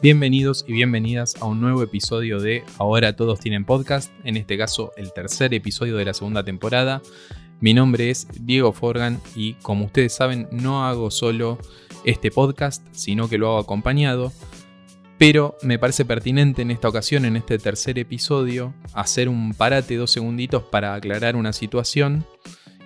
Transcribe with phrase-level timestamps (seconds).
[0.00, 4.92] Bienvenidos y bienvenidas a un nuevo episodio de Ahora todos tienen podcast, en este caso
[4.96, 7.02] el tercer episodio de la segunda temporada.
[7.60, 11.58] Mi nombre es Diego Forgan y como ustedes saben no hago solo
[12.04, 14.32] este podcast, sino que lo hago acompañado.
[15.18, 20.12] Pero me parece pertinente en esta ocasión, en este tercer episodio, hacer un parate dos
[20.12, 22.24] segunditos para aclarar una situación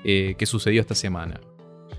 [0.02, 1.42] eh, que sucedió esta semana.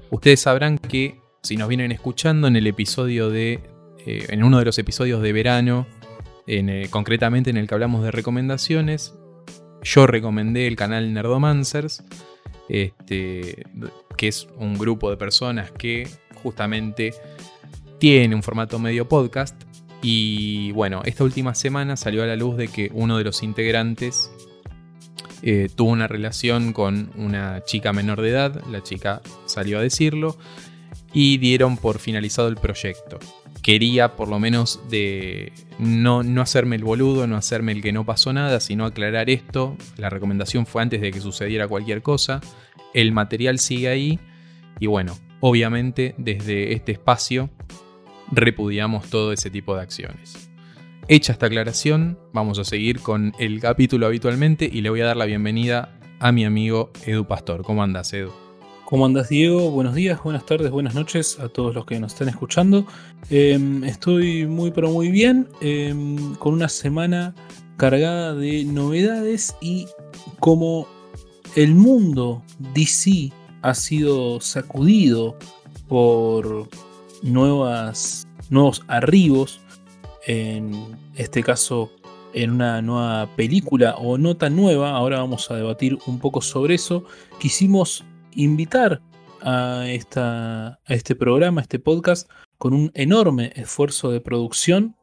[0.10, 3.73] Ustedes sabrán que si nos vienen escuchando en el episodio de
[4.06, 5.88] eh, en uno de los episodios de verano,
[6.46, 9.14] eh, concretamente en el que hablamos de recomendaciones,
[9.82, 12.04] yo recomendé el canal Nerdomancers,
[12.70, 13.64] este,
[14.18, 17.14] que es un grupo de personas que justamente
[18.00, 19.62] tiene un formato medio podcast.
[20.02, 24.32] Y bueno, esta última semana salió a la luz de que uno de los integrantes
[25.42, 30.38] eh, tuvo una relación con una chica menor de edad, la chica salió a decirlo,
[31.14, 33.20] y dieron por finalizado el proyecto
[33.64, 38.06] quería por lo menos de no, no, hacerme el boludo, no hacerme el que no
[38.06, 39.76] pasó nada, sino aclarar esto.
[39.98, 42.42] La recomendación fue antes de que sucediera cualquier cosa.
[42.94, 44.20] El material sigue ahí
[44.80, 47.50] y bueno, obviamente desde este espacio
[48.32, 50.50] repudiamos todo ese tipo de acciones.
[51.08, 55.18] Hecha esta aclaración, vamos a seguir con el capítulo habitualmente y le voy a dar
[55.18, 57.64] la bienvenida a mi amigo Edu Pastor.
[57.64, 58.43] ¿Cómo andas, Edu?
[58.86, 59.72] ¿Cómo andas Diego?
[59.72, 62.86] Buenos días, buenas tardes, buenas noches a todos los que nos están escuchando.
[63.30, 67.34] Em, estoy muy pero muy bien, em, con una semana
[67.78, 69.88] cargada de novedades y
[70.40, 70.86] como
[71.56, 75.38] el mundo DC ha sido sacudido
[75.88, 76.68] por
[77.22, 79.62] nuevas, nuevos arribos,
[80.28, 80.74] en
[81.16, 81.90] este caso
[82.34, 86.76] en una nueva película o no tan nueva, ahora vamos a debatir un poco sobre
[86.76, 87.06] eso,
[87.40, 88.04] quisimos
[88.36, 89.02] invitar
[89.42, 94.96] a, esta, a este programa, a este podcast, con un enorme esfuerzo de producción,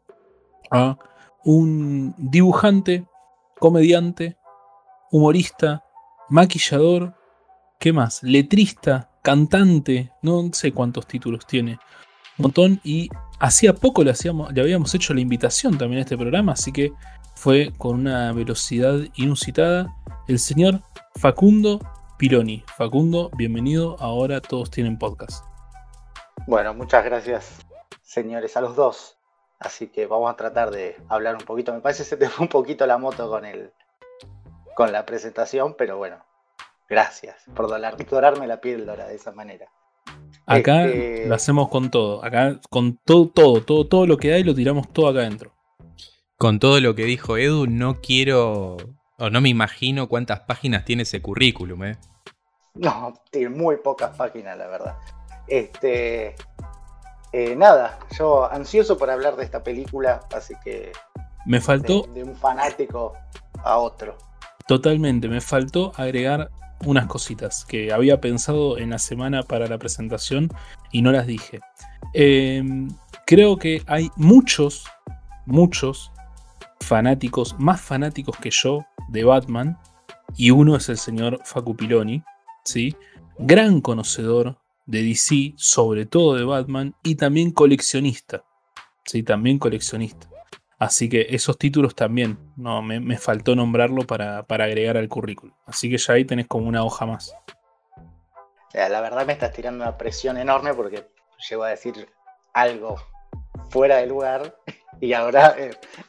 [0.71, 0.97] a
[1.45, 3.07] un dibujante,
[3.59, 4.37] comediante,
[5.11, 5.85] humorista,
[6.29, 7.15] maquillador,
[7.79, 8.23] ¿qué más?
[8.23, 11.79] Letrista, cantante, no sé cuántos títulos tiene.
[12.39, 13.09] Un montón y
[13.39, 16.93] hacía poco le, hacíamos, le habíamos hecho la invitación también a este programa, así que
[17.35, 19.95] fue con una velocidad inusitada
[20.29, 20.81] el señor
[21.17, 21.81] Facundo
[22.21, 22.63] Pironi.
[22.77, 23.97] Facundo, bienvenido.
[23.99, 25.43] Ahora todos tienen podcast.
[26.47, 27.67] Bueno, muchas gracias,
[28.03, 29.17] señores, a los dos.
[29.59, 31.73] Así que vamos a tratar de hablar un poquito.
[31.73, 33.73] Me parece que se te fue un poquito la moto con el
[34.77, 36.23] con la presentación, pero bueno,
[36.91, 39.71] gracias por dorarme la píldora de esa manera.
[40.45, 42.23] Acá este, lo hacemos con todo.
[42.23, 45.53] Acá con todo, todo, todo, todo lo que hay lo tiramos todo acá adentro.
[46.37, 48.77] Con todo lo que dijo Edu, no quiero
[49.21, 51.99] o no me imagino cuántas páginas tiene ese currículum, ¿eh?
[52.75, 54.97] No, tiene muy pocas páginas, la verdad.
[55.47, 56.35] Este.
[57.33, 60.93] Eh, nada, yo ansioso por hablar de esta película, así que.
[61.47, 62.09] Me faltó.
[62.15, 63.15] De, un fanático
[63.63, 64.17] a otro.
[64.67, 66.51] Totalmente, me faltó agregar
[66.87, 70.49] unas cositas que había pensado en la semana para la presentación
[70.93, 71.61] y no las dije.
[72.15, 72.89] Em,
[73.27, 74.85] creo que hay muchos,
[75.45, 76.11] muchos
[76.81, 79.79] fanáticos, más fanáticos que yo de Batman,
[80.37, 82.23] y uno es el señor Facu Piloni,
[82.65, 82.97] ¿sí?
[83.39, 88.45] gran conocedor de DC, sobre todo de Batman, y también coleccionista.
[89.05, 89.23] ¿sí?
[89.23, 90.29] También coleccionista.
[90.79, 95.55] Así que esos títulos también, no, me, faltó nombrarlo para, para, agregar al currículum.
[95.67, 97.35] Así que ya ahí tenés como una hoja más.
[98.73, 101.07] La verdad me estás tirando una presión enorme porque
[101.49, 102.09] llego a decir
[102.55, 102.97] algo
[103.69, 104.57] fuera de lugar
[105.01, 105.55] y ahora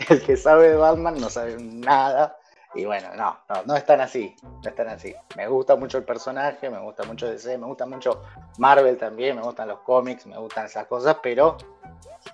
[0.10, 2.38] el que sabe de Batman no sabe nada.
[2.74, 5.14] Y bueno, no, no, no están así, no están así.
[5.36, 8.22] Me gusta mucho el personaje, me gusta mucho DC, me gusta mucho
[8.58, 11.58] Marvel también, me gustan los cómics, me gustan esas cosas, pero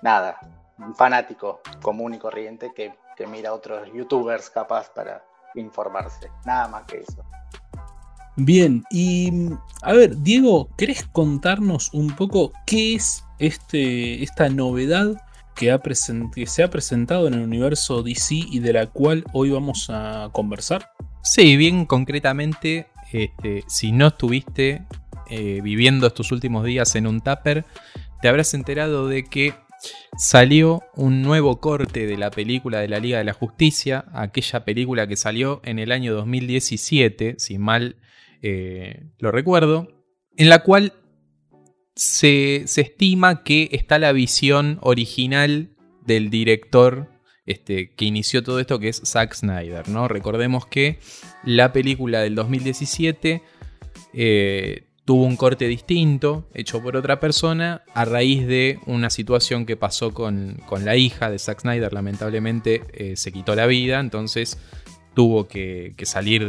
[0.02, 0.38] nada,
[0.78, 6.68] un fanático común y corriente que, que mira a otros youtubers capaz para informarse, nada
[6.68, 7.24] más que eso.
[8.36, 9.50] Bien, y
[9.82, 15.20] a ver, Diego, ¿querés contarnos un poco qué es este, esta novedad
[15.58, 15.80] que, ha
[16.46, 20.92] se ha presentado en el universo DC y de la cual hoy vamos a conversar?
[21.22, 24.86] Sí, bien concretamente, este, si no estuviste
[25.28, 27.64] eh, viviendo estos últimos días en un tupper,
[28.22, 29.52] te habrás enterado de que
[30.16, 35.08] salió un nuevo corte de la película de la Liga de la Justicia, aquella película
[35.08, 37.96] que salió en el año 2017, si mal
[38.42, 39.88] eh, lo recuerdo,
[40.36, 40.92] en la cual
[41.98, 45.70] se, estima que está la visión original
[46.06, 47.10] del director
[47.44, 49.88] este, que inició todo esto, que es Zack Snyder.
[49.88, 50.06] ¿no?
[50.06, 51.00] Recordemos que
[51.42, 53.42] la película del 2017
[54.14, 59.76] eh, tuvo un corte distinto, hecho por otra persona, a raíz de una situación que
[59.76, 61.92] pasó con, la hija de Zack Snyder.
[61.92, 64.56] Lamentablemente eh, se quitó la vida, entonces
[65.14, 66.46] tuvo que, salir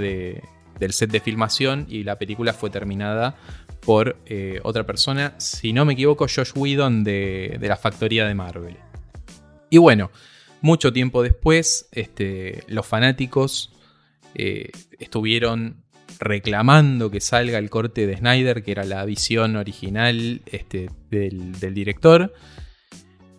[0.79, 3.35] del set de filmación y la película fue terminada
[3.81, 8.77] por eh, otra persona, si no me equivoco, Josh Whedon de, la factoría de Marvel.
[9.69, 10.11] Y bueno,
[10.61, 13.71] mucho tiempo después, este, los fanáticos
[14.35, 15.83] eh, estuvieron
[16.19, 22.33] reclamando que salga el corte de Snyder, que era la visión original este, del, director.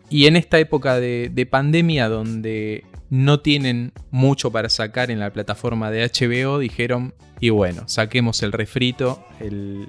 [0.09, 5.91] Y en esta época de, pandemia, donde no tienen mucho para sacar en la plataforma
[5.91, 9.25] de HBO, dijeron, y bueno, saquemos el refrito,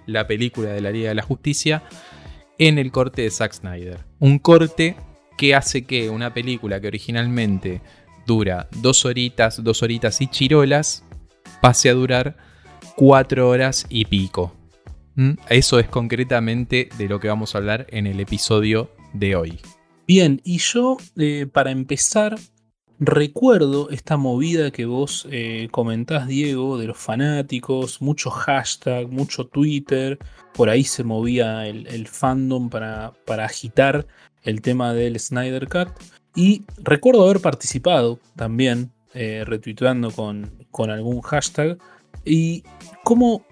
[0.07, 1.83] la película de la Liga de la Justicia,
[2.57, 3.99] en el corte de Zack Snyder.
[4.19, 4.95] Un corte
[5.37, 7.81] que hace que una película que originalmente
[8.25, 11.03] dura dos horitas, dos horitas y chirolas,
[11.61, 12.37] pase a durar
[12.95, 14.55] cuatro horas y pico.
[15.15, 15.33] ¿Mm?
[15.49, 19.59] Eso es concretamente de lo que vamos a hablar en el episodio de hoy.
[20.07, 22.37] Bien, y yo eh, para empezar
[23.01, 30.19] recuerdo esta movida que vos eh, comentás, Diego, de los fanáticos, mucho hashtag, mucho Twitter,
[30.53, 34.05] por ahí se movía el, fandom para, agitar
[34.43, 35.89] el tema del Snyder Cut.
[36.35, 41.79] Y recuerdo haber participado también, eh, retuiteando con, con algún hashtag.
[42.23, 42.63] Y
[43.03, 43.43] cómo,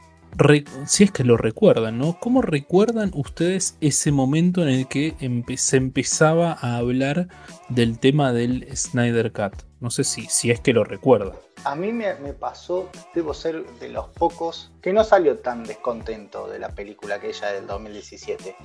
[0.86, 2.18] si es que lo recuerdan, ¿no?
[2.20, 5.16] ¿Cómo recuerdan ustedes ese momento en el que
[5.58, 7.28] se empezaba a hablar
[7.70, 9.64] del tema del Snyder Cut?
[9.80, 11.34] No sé si, si es que lo recuerdan.
[11.66, 16.60] A mí me, pasó, debo ser de los pocos, que no salió tan descontento de
[16.60, 18.56] la película aquella del 2017.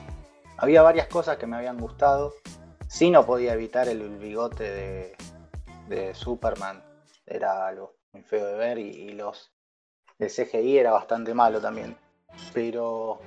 [0.57, 2.35] Había varias cosas que me habían gustado.
[2.89, 5.15] Sí no podía evitar el bigote
[5.89, 6.83] de, Superman.
[7.27, 9.54] Era algo muy feo de ver y los
[10.19, 11.97] el CGI era bastante malo también.
[12.53, 13.21] Pero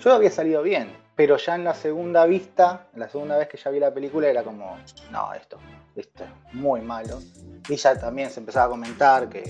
[0.00, 1.00] yo había salido bien.
[1.16, 4.42] Pero ya en la segunda vista, la segunda vez que ya vi la película, era
[4.42, 4.78] como,
[5.10, 5.58] no, esto,
[5.94, 7.20] esto es muy malo.
[7.68, 9.44] Y ya también se empezaba a comentar que,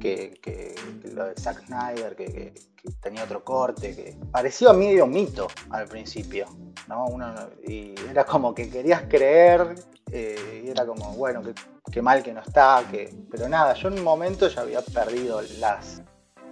[0.00, 0.74] que,
[1.12, 2.54] lo de Zack Snyder, que,
[3.00, 6.46] tenía otro corte, que parecía medio mito al principio.
[6.88, 7.06] ¿no?
[7.06, 7.34] Uno,
[7.66, 9.74] y era como que querías creer,
[10.12, 11.42] eh, y era como, bueno,
[11.90, 13.12] qué mal que no está, que...
[13.30, 16.02] pero nada, yo en un momento ya había perdido las,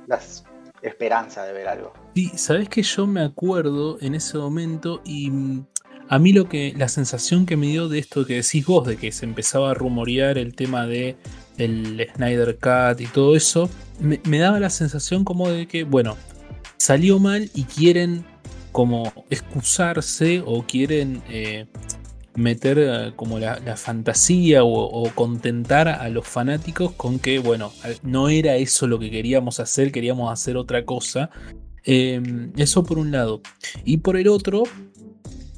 [0.07, 0.45] las
[0.83, 1.93] esperanzas de ver algo.
[2.15, 5.67] Sí, sabes que yo me acuerdo en ese momento y mm,
[6.09, 8.97] a mí lo que la sensación que me dio de esto que decís vos de
[8.97, 11.17] que se empezaba a rumorear el tema de
[11.57, 13.69] el Snyder Cut y todo eso,
[14.01, 16.17] me, daba la sensación como de que, bueno,
[16.79, 18.25] salió mal y quieren
[18.73, 21.67] como excusarse o quieren eh,
[22.41, 27.73] meter eh, como la, fantasía o, contentar a los fanáticos con que, bueno,
[28.03, 31.31] no era eso lo que queríamos hacer, queríamos hacer otra cosa.
[31.85, 33.41] Em, eso por un lado.
[33.85, 34.65] Y por el otro,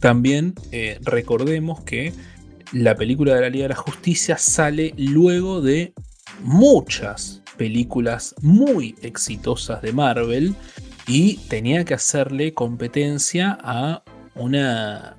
[0.00, 2.12] también eh, recordemos que
[2.72, 5.92] la película de la Liga de la Justicia sale luego de
[6.42, 10.54] muchas películas muy exitosas de Marvel
[11.06, 14.02] y tenía que hacerle competencia a
[14.34, 15.16] una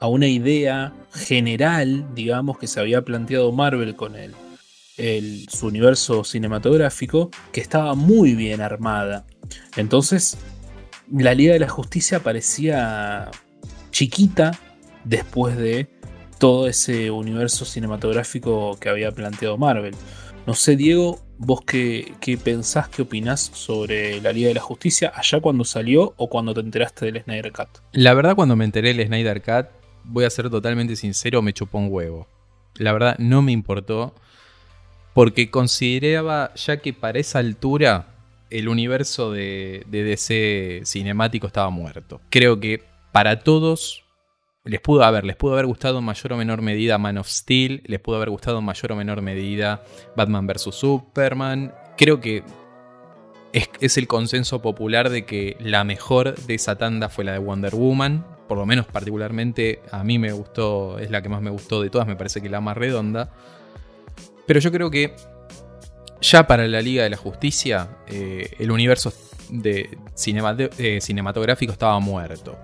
[0.00, 4.34] a una idea general, digamos, que se había planteado Marvel con el,
[5.48, 9.24] su universo cinematográfico, que estaba muy bien armada.
[9.76, 10.38] Entonces,
[11.10, 13.30] la Liga de la Justicia parecía
[13.90, 14.58] chiquita
[15.04, 15.88] después de
[16.38, 19.94] todo ese universo cinematográfico que había planteado Marvel.
[20.46, 25.12] No sé, Diego, vos qué, qué, pensás, qué opinás sobre la Liga de la Justicia
[25.14, 27.68] allá cuando salió o cuando te enteraste del Snyder Cut.
[27.92, 29.66] La verdad, cuando me enteré del Snyder Cut,
[30.08, 32.26] voy a ser totalmente sincero, me chupó un huevo.
[32.74, 34.14] La verdad, no me importó.
[35.14, 38.06] Porque consideraba ya que para esa altura
[38.50, 42.20] el universo de, DC cinemático estaba muerto.
[42.30, 44.04] Creo que para todos
[44.64, 47.82] les pudo haber, les pudo haber gustado en mayor o menor medida Man of Steel,
[47.86, 49.82] les pudo haber gustado en mayor o menor medida
[50.16, 50.74] Batman vs.
[50.74, 51.74] Superman.
[51.96, 52.44] Creo que
[53.52, 57.38] es, es, el consenso popular de que la mejor de esa tanda fue la de
[57.38, 61.50] Wonder Woman por lo menos particularmente a mí me gustó, es la que más me
[61.50, 63.30] gustó de todas, me parece que la más redonda.
[64.46, 65.14] Pero yo creo que
[66.20, 69.12] ya para la Liga de la Justicia eh, el universo
[69.50, 69.98] de
[70.78, 72.58] eh, cinematográfico estaba muerto.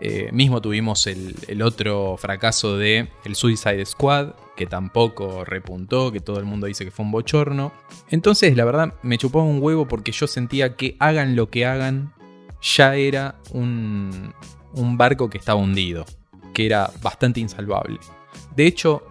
[0.00, 6.20] Eh, mismo tuvimos el, el, otro fracaso de el Suicide Squad, que tampoco repuntó, que
[6.20, 7.72] todo el mundo dice que fue un bochorno.
[8.10, 12.12] Entonces, la verdad, me chupó un huevo porque yo sentía que hagan lo que hagan,
[12.60, 14.34] ya era un,
[14.74, 16.04] un barco que estaba hundido,
[16.52, 17.98] que era bastante insalvable.
[18.56, 19.02] De hecho,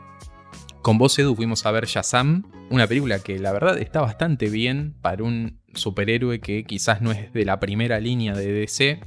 [0.82, 4.96] con vos Edu fuimos a ver Shazam, una película que la verdad está bastante bien
[5.02, 9.00] para un superhéroe que quizás no es de la primera línea de DC,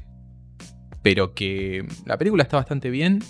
[1.03, 3.23] pero que la película está bastante bien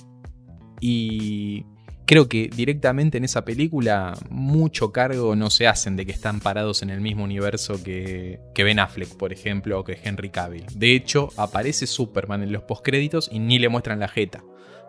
[0.81, 1.67] y
[2.07, 6.83] creo que directamente en esa película mucho cargo no se hacen de que están parados
[6.83, 10.65] en el mismo universo que, que Ben Affleck, por ejemplo, o que Henry Cavill.
[10.73, 14.45] De hecho, aparece Superman en los postcréditos y ni le muestran la jeta,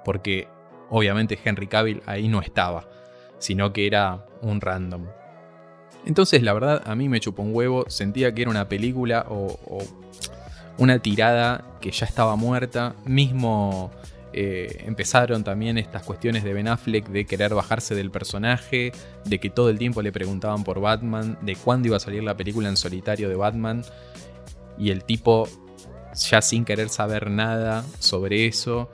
[0.05, 0.47] porque
[0.89, 2.87] obviamente Henry Cavill ahí no estaba,
[3.39, 5.07] sino que era un random.
[6.05, 9.59] Entonces, la verdad, a mí me chupó un huevo, sentía que era una película o,
[9.65, 9.79] o
[10.77, 13.91] una tirada que ya estaba muerta, mismo
[14.39, 18.91] eh, empezaron también estas cuestiones de Ben Affleck de querer bajarse del personaje,
[19.25, 22.37] de que todo el tiempo le preguntaban por Batman, de cuándo iba a salir la
[22.37, 23.81] película en solitario de Batman,
[24.77, 25.49] y el tipo
[26.13, 28.91] ya sin querer saber nada sobre eso.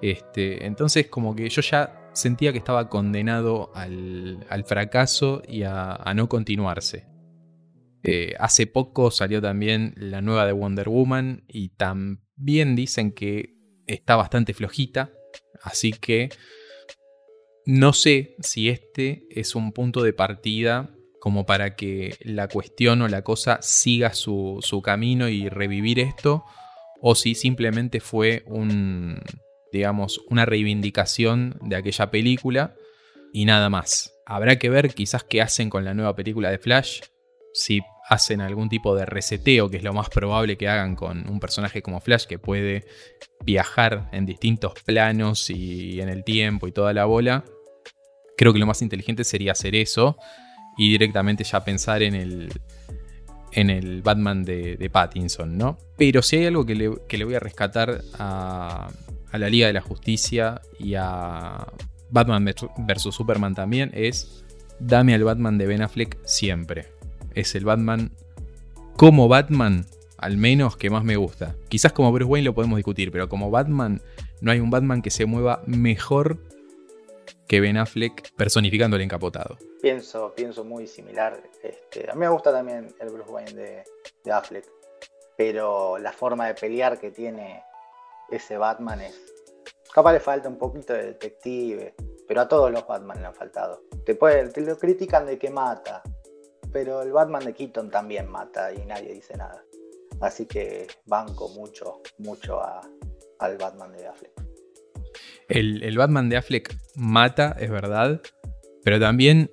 [0.00, 6.30] Este, entonces como que yo ya sentía que estaba condenado al, fracaso y a, no
[6.30, 7.04] continuarse.
[8.04, 13.57] Eh, hace poco salió también la nueva de Wonder Woman y también dicen que
[13.88, 15.10] está bastante flojita,
[15.62, 16.28] así que
[17.66, 23.08] no sé si este es un punto de partida como para que la cuestión o
[23.08, 26.44] la cosa siga su, camino y revivir esto,
[27.00, 29.20] o si simplemente fue un,
[29.72, 32.74] digamos, una reivindicación de aquella película
[33.32, 34.14] y nada más.
[34.24, 37.00] Habrá que ver quizás qué hacen con la nueva película de Flash,
[37.52, 41.40] si hacen algún tipo de reseteo, que es lo más probable que hagan con un
[41.40, 42.86] personaje como Flash, que puede
[43.44, 47.44] viajar en distintos planos y en el tiempo y toda la bola.
[48.36, 50.16] Creo que lo más inteligente sería hacer eso
[50.78, 52.50] y directamente ya pensar en el,
[53.52, 55.76] en el Batman de, Pattinson, ¿no?
[55.98, 58.88] Pero si hay algo que le, que le voy a rescatar a,
[59.30, 61.66] a, la Liga de la Justicia y a
[62.08, 63.14] Batman vs.
[63.14, 64.46] Superman también es
[64.80, 66.97] dame al Batman de Ben Affleck siempre
[67.38, 68.10] es el Batman
[68.96, 71.54] como Batman, al menos que más me gusta.
[71.68, 74.02] Quizás como Bruce Wayne lo podemos discutir, pero como Batman
[74.40, 76.38] no hay un Batman que se mueva mejor
[77.46, 79.56] que Ben Affleck personificando el encapotado.
[79.80, 81.40] Pienso, pienso muy similar.
[81.62, 83.84] Este, a mí me gusta también el Bruce Wayne
[84.24, 84.66] de, Affleck,
[85.36, 87.62] pero la forma de pelear que tiene
[88.30, 89.14] ese Batman es...
[89.94, 91.94] Capaz le falta un poquito de detective,
[92.26, 93.80] pero a todos los Batman le han faltado.
[94.04, 96.02] Te, puede, te lo critican de que mata,
[96.72, 99.64] pero el Batman de Keaton también mata y nadie dice nada.
[100.20, 102.60] Así que banco mucho, mucho
[103.38, 104.32] al Batman de Affleck.
[105.48, 108.20] El, Batman de Affleck mata, es verdad,
[108.84, 109.50] pero también,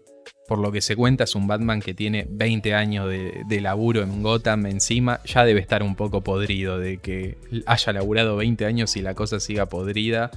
[0.48, 4.01] por lo que se cuenta, es un Batman que tiene 20 años de, de, laburo
[4.01, 5.22] en Gotham encima.
[5.24, 9.39] Ya debe estar un poco podrido de que haya laburado 20 años y la cosa
[9.39, 10.31] siga podrida.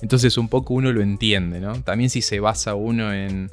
[0.00, 1.82] Entonces un poco uno lo entiende, ¿no?
[1.82, 3.50] También si se basa uno en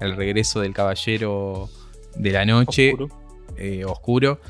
[0.00, 1.68] el regreso del caballero
[2.18, 2.92] de la noche,
[3.84, 4.40] oscuro.
[4.42, 4.48] Eh,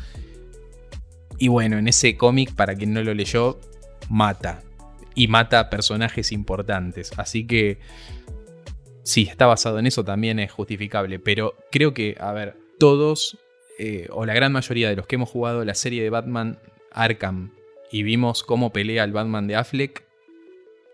[1.39, 3.59] y bueno, en ese cómic, para quien no lo leyó,
[4.09, 4.63] mata.
[5.15, 7.13] Y mata personajes importantes.
[7.17, 7.79] Así que
[9.05, 11.19] si está basado en eso también es justificable.
[11.19, 13.39] Pero creo que, a ver, todos,
[13.79, 16.59] eh, o la gran mayoría de los que hemos jugado la serie de Batman
[16.93, 17.53] Arkham
[17.91, 20.05] y vimos cómo pelea el Batman de Affleck,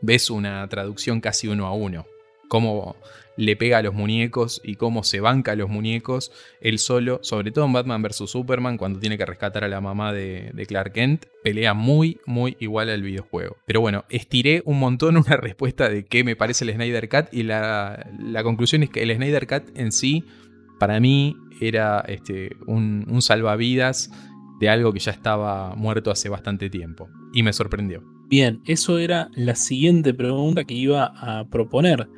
[0.00, 2.06] ves una traducción casi uno a uno.
[2.48, 2.96] Cómo
[3.36, 7.50] le pega a los muñecos y cómo se banca a los muñecos él solo, sobre
[7.50, 8.30] todo en Batman vs.
[8.30, 12.88] Superman, cuando tiene que rescatar a la mamá de, Clark Kent, pelea muy, muy igual
[12.88, 13.56] al videojuego.
[13.66, 17.42] Pero bueno, estiré un montón una respuesta de qué me parece el Snyder Cut y
[17.42, 18.06] la,
[18.42, 20.24] conclusión es que el Snyder Cut en sí,
[20.78, 24.10] para mí, era este, un, un salvavidas
[24.58, 27.08] de algo que ya estaba muerto hace bastante tiempo.
[27.32, 28.02] Y me sorprendió.
[28.28, 32.08] Bien, eso era la siguiente pregunta que iba a proponer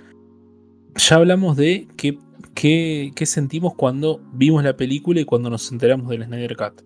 [0.96, 6.56] ya hablamos de qué, sentimos cuando vimos la película y cuando nos enteramos del Snyder
[6.56, 6.82] Cut.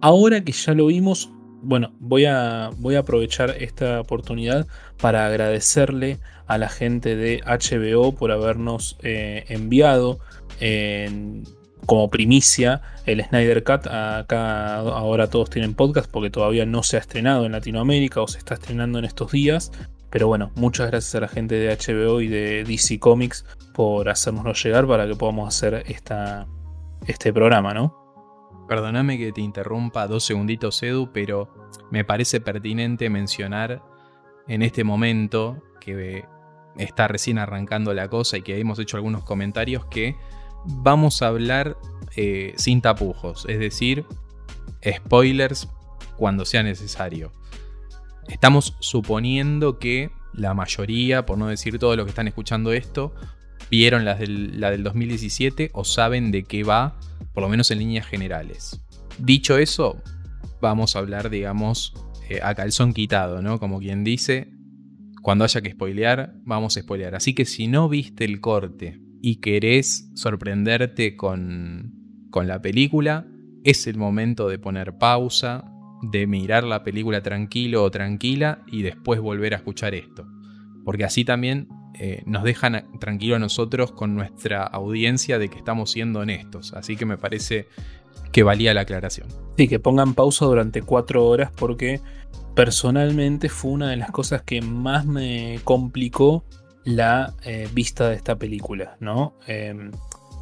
[0.00, 1.30] Ahora que ya lo vimos,
[1.62, 4.66] bueno, voy a, aprovechar esta oportunidad
[5.00, 10.18] para agradecerle a la gente de HBO por habernos eh, enviado
[11.86, 13.86] como primicia el Snyder Cut.
[13.86, 18.38] Acá ahora todos tienen podcast porque todavía no se ha estrenado en Latinoamérica o se
[18.38, 19.72] está estrenando en estos días.
[20.12, 24.52] Pero bueno, muchas gracias a la gente de HBO y de DC Comics por hacérnoslo
[24.52, 26.46] llegar para que podamos hacer esta,
[27.06, 27.96] este programa, ¿no?
[28.68, 31.48] Perdóname que te interrumpa dos segunditos, Edu, pero
[31.90, 33.82] me parece pertinente mencionar
[34.48, 36.26] en este momento que
[36.76, 40.14] está recién arrancando la cosa y que hemos hecho algunos comentarios que
[40.66, 41.78] vamos a hablar
[42.16, 44.04] eh, sin tapujos, es decir,
[44.86, 45.70] spoilers
[46.18, 47.32] cuando sea necesario.
[48.28, 53.14] Estamos suponiendo que la mayoría, por no decir todos los que están escuchando esto,
[53.70, 56.98] vieron la del, la del 2017 o saben de qué va,
[57.34, 58.80] por lo menos en líneas generales.
[59.18, 60.02] Dicho eso,
[60.60, 61.94] vamos a hablar, digamos,
[62.28, 63.58] eh, a calzón quitado, ¿no?
[63.58, 64.52] Como quien dice,
[65.22, 67.14] cuando haya que spoilear, vamos a spoilear.
[67.14, 71.94] Así que si no viste el corte y querés sorprenderte con,
[72.30, 73.26] con la película,
[73.64, 75.71] es el momento de poner pausa,
[76.02, 80.26] de mirar la película tranquilo o tranquila y después volver a escuchar esto.
[80.84, 81.68] Porque así también
[81.98, 86.72] eh, nos dejan tranquilo a nosotros con nuestra audiencia de que estamos siendo honestos.
[86.74, 87.68] Así que me parece
[88.32, 89.28] que valía la aclaración.
[89.56, 92.00] Sí, que pongan pausa durante cuatro horas porque
[92.54, 96.44] personalmente fue una de las cosas que más me complicó
[96.84, 99.34] la eh, vista de esta película, ¿no?
[99.46, 99.92] Em,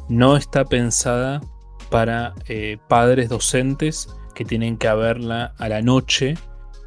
[0.09, 1.41] no está pensada
[1.89, 4.09] para eh, padres docentes
[4.45, 6.35] tienen que verla a la noche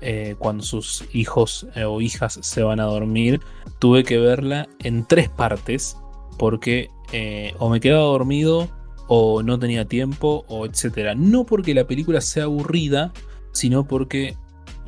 [0.00, 3.40] eh, cuando sus hijos o hijas se van a dormir.
[3.78, 5.96] Tuve que verla en tres partes
[6.38, 6.90] porque
[7.58, 8.68] o me quedaba dormido
[9.06, 11.14] o no tenía tiempo o etcétera.
[11.14, 13.12] No porque la película sea aburrida,
[13.52, 14.37] sino porque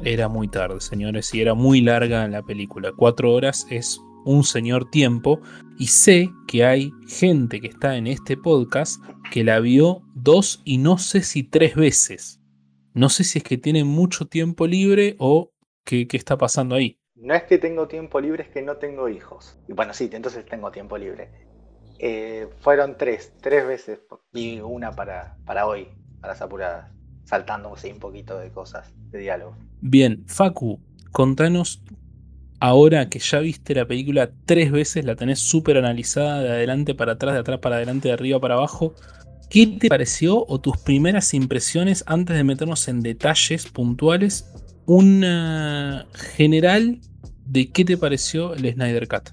[0.02, 2.92] era muy tarde, señores, y era muy larga la película.
[2.96, 5.40] Cuatro horas es un señor tiempo
[5.78, 10.78] y sé que hay gente que está en este podcast que la vio dos y
[10.78, 12.40] no sé si tres veces.
[12.96, 15.52] No sé si es que tiene mucho tiempo libre o
[15.84, 16.98] qué, qué está pasando ahí.
[17.14, 19.58] No es que tengo tiempo libre, es que no tengo hijos.
[19.68, 21.28] Y bueno, sí, entonces tengo tiempo libre.
[21.98, 24.00] Eh, fueron tres, tres veces
[24.32, 25.88] y una para, para hoy,
[26.22, 26.90] para las apuradas,
[27.24, 29.54] saltándose un poquito de cosas, de diálogo.
[29.82, 30.80] Bien, Facu,
[31.12, 31.82] contanos
[32.60, 37.12] ahora que ya viste la película tres veces, la tenés súper analizada de adelante para
[37.12, 38.94] atrás, de atrás para adelante, de arriba para abajo.
[39.48, 44.46] ¿Qué te pareció o tus primeras impresiones antes de meternos en detalles puntuales?
[44.86, 47.00] Una general
[47.44, 49.30] de qué te pareció el Snyder Cut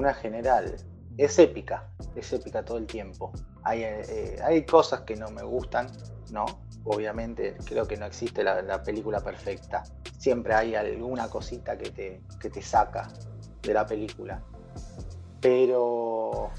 [0.00, 0.76] una general.
[1.16, 3.32] Es épica, es épica todo el tiempo.
[3.62, 5.88] Hay, eh, hay cosas que no me gustan,
[6.32, 6.46] ¿no?
[6.84, 9.84] Obviamente creo que no existe la, película perfecta.
[10.18, 13.08] Siempre hay alguna cosita que te, que te saca
[13.62, 14.42] de la película.
[15.40, 16.50] Pero...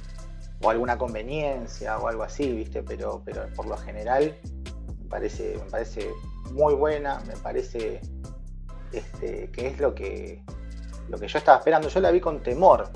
[0.64, 2.84] O alguna conveniencia o algo así, ¿viste?
[2.84, 4.38] Pero, pero por lo general
[5.00, 6.12] me parece, me parece
[6.52, 8.02] muy buena, me parece
[8.92, 10.44] este, que es lo que,
[11.10, 11.90] lo que yo estaba esperando.
[11.90, 12.90] Yo la vi con temor,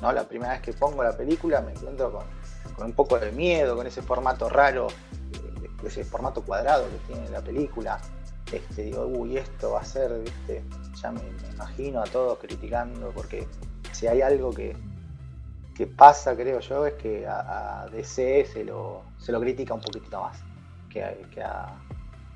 [0.00, 0.12] ¿no?
[0.12, 3.86] La primera vez que pongo la película me encuentro con, un poco de miedo, con
[3.86, 8.00] ese formato raro, eh, ese formato cuadrado que tiene la película.
[8.52, 10.62] Este, digo, uy, esto va a ser, ¿viste?
[11.02, 11.20] Ya me,
[11.52, 13.46] imagino a todos criticando, porque
[13.92, 14.76] si hay algo que,
[15.76, 20.20] que pasa, creo yo, es que a, DC se lo, se lo critica un poquitito
[20.20, 20.42] más.
[20.88, 21.26] Que,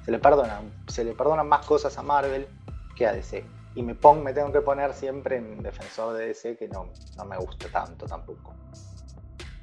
[0.05, 2.47] se, le perdonan, se le perdonan más cosas a Marvel
[2.95, 6.57] que a DC y me, pongo, me tengo que poner siempre en defensor de DC,
[6.57, 8.55] que no, no me gusta tanto tampoco.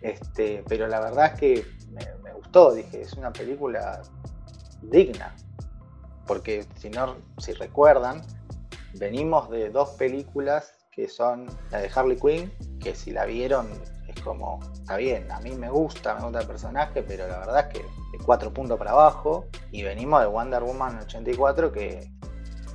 [0.01, 4.01] Este, pero la verdad es que me, gustó, dije, es una película
[4.81, 5.35] digna.
[6.25, 8.21] Porque si no, si recuerdan,
[8.93, 13.67] venimos de dos películas que son la de Harley Quinn, que si la vieron
[14.07, 17.67] es como, está bien, a mí me gusta, me gusta el personaje, pero la verdad
[17.67, 17.85] es que
[18.17, 19.45] de cuatro puntos para abajo.
[19.71, 22.09] Y venimos de Wonder Woman 84, que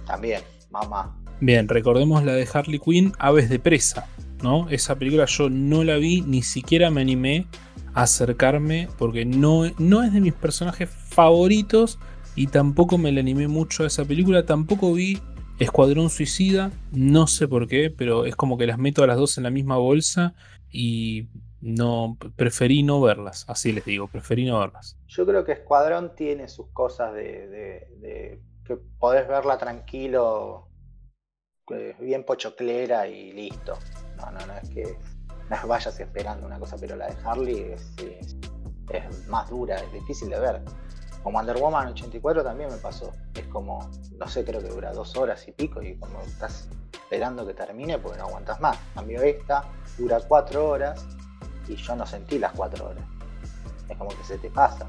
[0.06, 4.06] también, mamá, Bien, recordemos la de Harley Quinn, Aves de Presa,
[4.40, 4.68] ¿no?
[4.70, 7.48] Esa película yo no la vi, ni siquiera me animé
[7.94, 11.98] a acercarme porque no, no es de mis personajes favoritos
[12.36, 14.46] y tampoco me le animé mucho a esa película.
[14.46, 15.20] Tampoco vi
[15.62, 19.38] Escuadrón Suicida, no sé por qué, pero es como que las meto a las dos
[19.38, 20.34] en la misma bolsa
[20.70, 21.28] y
[21.60, 24.96] no preferí no verlas, así les digo, preferí no verlas.
[25.06, 30.68] Yo creo que Escuadrón tiene sus cosas de, de que podés verla tranquilo
[32.00, 33.78] bien pochoclera y listo.
[34.16, 34.96] No, no, no es que
[35.48, 38.36] las vayas esperando una cosa, pero la de Harley es,
[39.28, 40.62] más dura, es difícil de ver.
[41.22, 43.12] Como Wonder Woman 84 también me pasó.
[43.34, 47.46] Es como, no sé, creo que dura dos horas y pico y como estás esperando
[47.46, 48.76] que termine porque no aguantas más.
[48.94, 49.64] Cambio esta,
[49.98, 51.04] dura cuatro horas
[51.68, 53.04] y yo no sentí las cuatro horas.
[53.88, 54.86] Es como que se te pasa.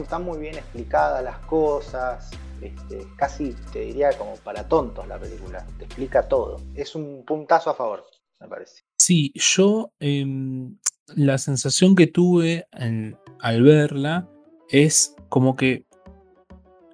[0.00, 5.66] están muy bien explicadas las cosas, este, casi te diría como para tontos la película,
[5.78, 6.60] te explica todo.
[6.74, 8.04] Es un puntazo a favor,
[8.40, 8.82] me parece.
[8.96, 10.78] Sí, yo em,
[11.14, 14.28] la sensación que tuve al verla
[14.70, 15.84] es como que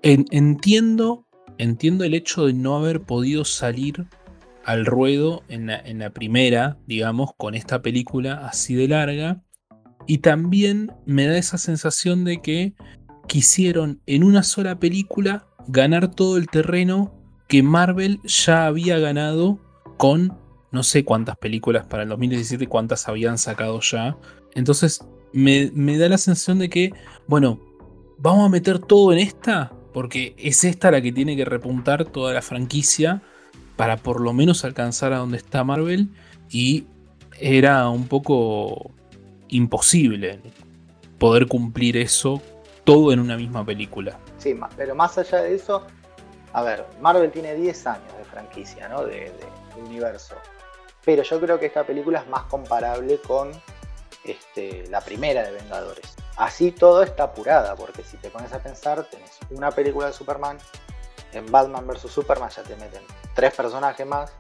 [0.03, 1.27] entiendo,
[1.59, 4.07] entiendo el hecho de no haber podido salir
[4.65, 9.43] al ruedo en en la primera, digamos, con esta película así de larga.
[10.07, 12.75] Y también me da esa sensación de que
[13.29, 17.15] quisieron en una sola película ganar todo el terreno
[17.49, 19.61] que Marvel ya había ganado
[19.97, 20.37] con
[20.73, 24.17] no sé cuántas películas para el 2017, cuántas habían sacado ya.
[24.55, 26.93] Entonces me, me da la sensación de que,
[27.29, 27.61] bueno,
[28.23, 32.33] vamos a meter todo en esta, porque es esta la que tiene que repuntar toda
[32.33, 33.21] la franquicia
[33.77, 36.09] para por lo menos alcanzar a donde está Marvel
[36.49, 36.87] y
[37.41, 38.93] era un poco
[39.49, 40.41] imposible
[41.19, 42.41] poder cumplir eso
[42.85, 44.19] todo en una misma película.
[44.39, 45.85] Sí, pero más allá de eso,
[46.53, 49.05] a ver, Marvel tiene 10 años de franquicia, ¿no?
[49.05, 49.33] De,
[49.85, 50.37] universo.
[51.05, 53.51] Pero yo creo que esta película es más comparable con
[54.25, 56.15] este, la primera de Vengadores.
[56.37, 60.59] Así todo está apurada, porque si te pones a pensar, tenés una película de Superman,
[61.33, 62.11] en Batman vs.
[62.11, 63.03] Superman ya te meten
[63.35, 64.33] tres personajes más,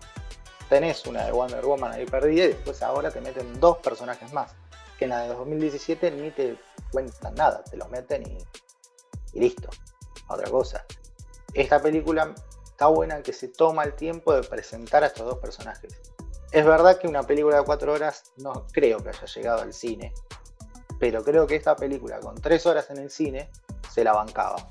[0.69, 4.55] tenés una de Wonder Woman ahí perdida y después ahora te meten dos personajes más,
[4.99, 6.59] que en la de 2017 ni te
[6.91, 8.39] cuentan nada, te los meten y,
[9.35, 9.69] y listo,
[10.29, 10.85] otra cosa.
[11.55, 15.39] Esta película está buena en que se toma el tiempo de presentar a estos dos
[15.39, 16.01] personajes.
[16.53, 20.13] Es verdad que una película de cuatro horas no creo que haya llegado al cine,
[20.99, 23.51] pero creo que esta película con tres horas en el cine
[23.91, 24.69] se la bancaba.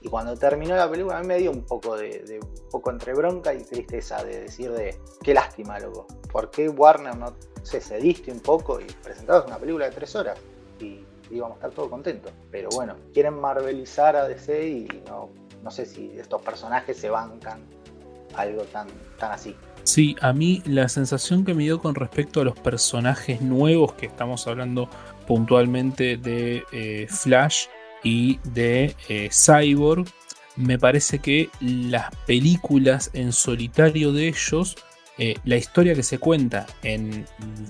[0.00, 2.40] Y cuando terminó la película a mí me dio un poco de,
[2.72, 6.08] poco entre bronca y tristeza de decir de qué lástima, loco.
[6.32, 7.32] ¿Por qué Warner no
[7.62, 10.36] se cediste un poco y presentabas una película de tres horas?
[10.80, 12.32] Y íbamos a estar todos contentos.
[12.50, 15.30] Pero bueno, quieren marvelizar a DC y no,
[15.62, 17.64] no sé si estos personajes se bancan
[18.34, 19.56] algo tan, tan así.
[19.88, 24.04] Sí, a mí la sensación que me dio con respecto a los personajes nuevos que
[24.04, 24.90] estamos hablando
[25.26, 27.68] puntualmente de eh, Flash
[28.04, 30.04] y de eh, Cyborg,
[30.56, 34.76] me parece que las películas en solitario de ellos,
[35.16, 37.24] eh, la historia que se cuenta en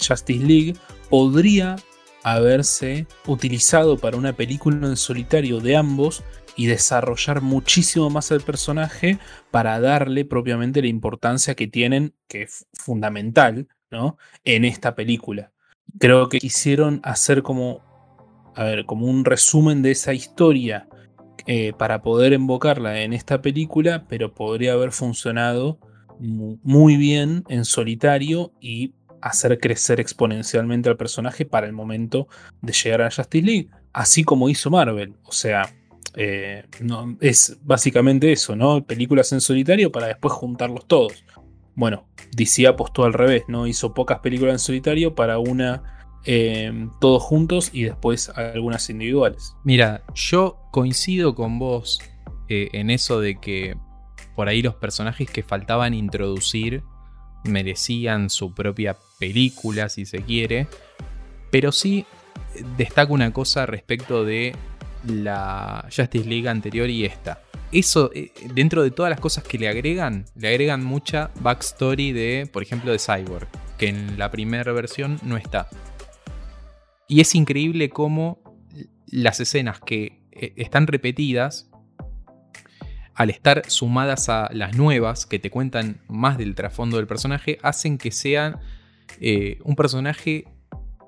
[0.04, 0.74] Justice League
[1.08, 1.76] podría
[2.24, 6.24] haberse utilizado para una película en solitario de ambos
[6.58, 9.20] y desarrollar muchísimo más al personaje
[9.52, 14.18] para darle propiamente la importancia que tienen, que es fundamental, ¿no?
[14.44, 15.52] En esta película.
[16.00, 17.80] Creo que quisieron hacer como,
[18.56, 20.88] a ver, como un resumen de esa historia
[21.46, 25.78] eh, para poder invocarla en esta película, pero podría haber funcionado
[26.18, 32.26] muy bien en solitario y hacer crecer exponencialmente al personaje para el momento
[32.62, 35.14] de llegar a Justice League, así como hizo Marvel.
[35.22, 35.77] O sea,
[36.14, 36.64] eh,
[37.20, 38.84] es básicamente eso, ¿no?
[38.84, 41.24] Películas en solitario para después juntarlos todos.
[41.74, 43.66] Bueno, DC apostó al revés, ¿no?
[43.66, 49.54] Hizo pocas películas en solitario para una eh, todos juntos y después algunas individuales.
[49.64, 52.00] Mira, yo coincido con vos
[52.48, 53.76] eh, en eso de que
[54.34, 56.82] por ahí los personajes que faltaban introducir
[57.44, 60.66] merecían su propia película, si se quiere.
[61.50, 62.04] Pero sí
[62.76, 64.54] destaco una cosa respecto de
[65.06, 67.42] la Justice League anterior y esta.
[67.70, 72.48] Eso, eh, dentro de todas las cosas que le agregan, le agregan mucha backstory de,
[72.50, 75.68] por ejemplo, de Cyborg, que en la primera versión no está.
[77.08, 78.40] Y es increíble cómo
[79.06, 81.70] las escenas que eh, están repetidas,
[83.14, 87.98] al estar sumadas a las nuevas, que te cuentan más del trasfondo del personaje, hacen
[87.98, 88.60] que sea
[89.20, 90.44] eh, un personaje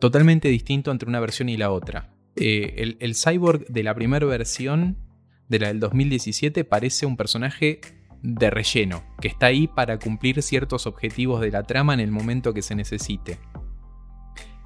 [0.00, 2.10] totalmente distinto entre una versión y la otra.
[2.36, 4.96] Eh, el, cyborg de la primera versión,
[5.48, 7.80] de la del 2017, parece un personaje
[8.22, 12.54] de relleno, que está ahí para cumplir ciertos objetivos de la trama en el momento
[12.54, 13.38] que se necesite.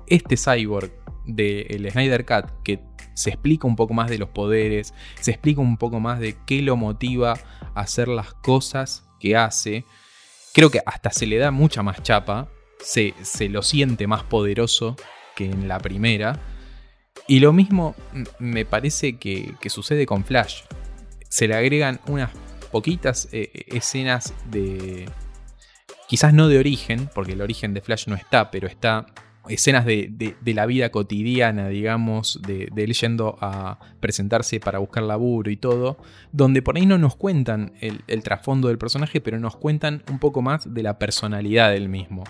[0.07, 0.93] Este cyborg
[1.25, 2.81] del Snyder Cut, que
[3.15, 6.61] se explica un poco más de los poderes, se explica un poco más de qué
[6.61, 7.35] lo motiva
[7.75, 9.85] a hacer las cosas que hace,
[10.53, 12.51] creo que hasta se le da mucha más chapa,
[12.81, 14.97] se, se lo siente más poderoso
[15.35, 16.54] que en la primera
[17.27, 17.95] y lo mismo
[18.39, 20.63] me parece que, sucede con Flash.
[21.29, 22.31] Se le agregan unas
[22.71, 25.09] poquitas eh, escenas de...
[26.07, 29.07] Quizás no de origen, porque el origen de Flash no está, pero está
[29.49, 35.57] escenas de, la vida cotidiana, digamos, de, él yendo a presentarse para buscar laburo y
[35.57, 35.99] todo,
[36.33, 40.19] donde por ahí no nos cuentan el, el trasfondo del personaje, pero nos cuentan un
[40.19, 42.25] poco más de la personalidad del mismo.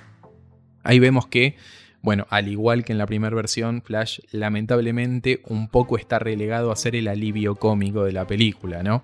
[0.83, 1.57] Ahí vemos que
[2.05, 6.77] bueno, al igual que en la primera versión, Flash lamentablemente un poco está relegado a
[6.77, 9.03] ser el alivio cómico de la película, ¿no?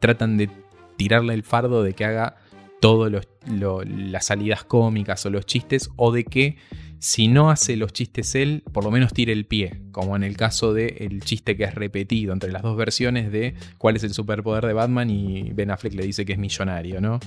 [0.00, 0.50] Tratan de
[0.96, 2.34] tirarle el fardo de que haga
[2.80, 6.56] todas las salidas cómicas o los chistes, o de que
[6.98, 10.36] si no hace los chistes él, por lo menos tire el pie, como en el
[10.36, 14.66] caso del chiste que es repetido entre las dos versiones de cuál es el superpoder
[14.66, 17.20] de Batman y Ben Affleck le dice que es millonario, ¿no?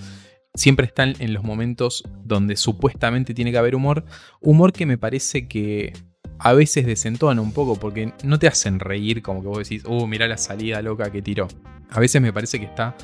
[0.56, 4.06] Siempre están en los momentos donde supuestamente tiene que haber humor.
[4.42, 5.94] Humor que me parece que
[6.39, 10.08] a veces desentona un poco porque no te hacen reír como que vos decís, uh,
[10.08, 11.48] mirá la salida loca que tiró.
[11.89, 12.96] A veces me parece que está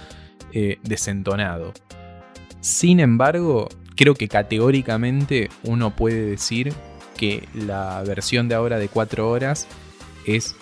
[0.54, 1.74] eh, desentonado.
[2.60, 6.74] Sin embargo, creo que categóricamente uno puede decir
[7.16, 9.68] que la versión de ahora de 4 horas
[10.26, 10.56] es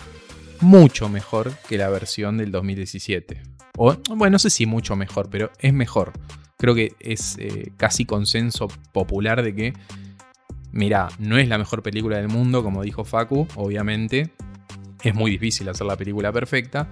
[0.60, 3.42] mucho mejor que la versión del 2017.
[3.76, 6.12] O, bueno, no sé si mucho mejor, pero es mejor.
[6.58, 9.72] Creo que es eh, casi consenso popular de que,
[10.72, 14.32] mira, no es la mejor película del mundo, como dijo Facu, obviamente.
[15.04, 16.88] Es muy difícil hacer la película perfecta,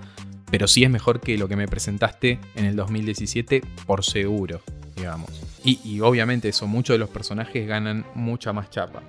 [0.51, 4.61] pero sí es mejor que lo que me presentaste en el 2017, por seguro,
[4.95, 5.31] digamos.
[5.65, 9.03] Y, obviamente eso, muchos de los personajes ganan mucha más chapa.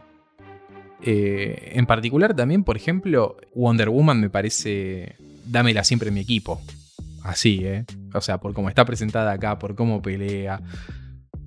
[1.04, 6.60] Eh, en particular también, por ejemplo, Wonder Woman me parece, dámela siempre en mi equipo.
[7.22, 7.86] Así, ¿eh?
[8.14, 10.62] O sea, por cómo está presentada acá, por cómo pelea,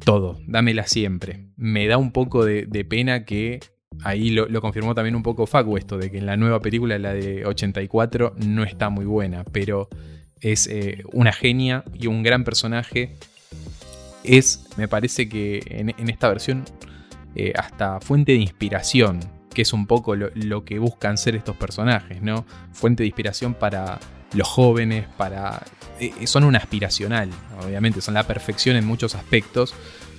[0.05, 1.47] todo, dámela siempre.
[1.57, 3.61] Me da un poco de, pena que
[4.03, 7.13] ahí lo, confirmó también un poco Facu esto, de que en la nueva película, la
[7.13, 9.89] de 84, no está muy buena, pero
[10.41, 13.17] es eh, una genia y un gran personaje.
[14.25, 16.65] Es, me parece que en, esta versión,
[17.35, 19.21] eh, hasta fuente de inspiración
[19.55, 22.47] que es un poco lo, que buscan ser estos personajes, ¿no?
[22.73, 23.99] Fuente de inspiración para
[24.33, 25.63] los jóvenes, para...
[25.99, 27.31] Eh, son un aspiracional,
[27.65, 29.75] obviamente, son la perfección en muchos aspectos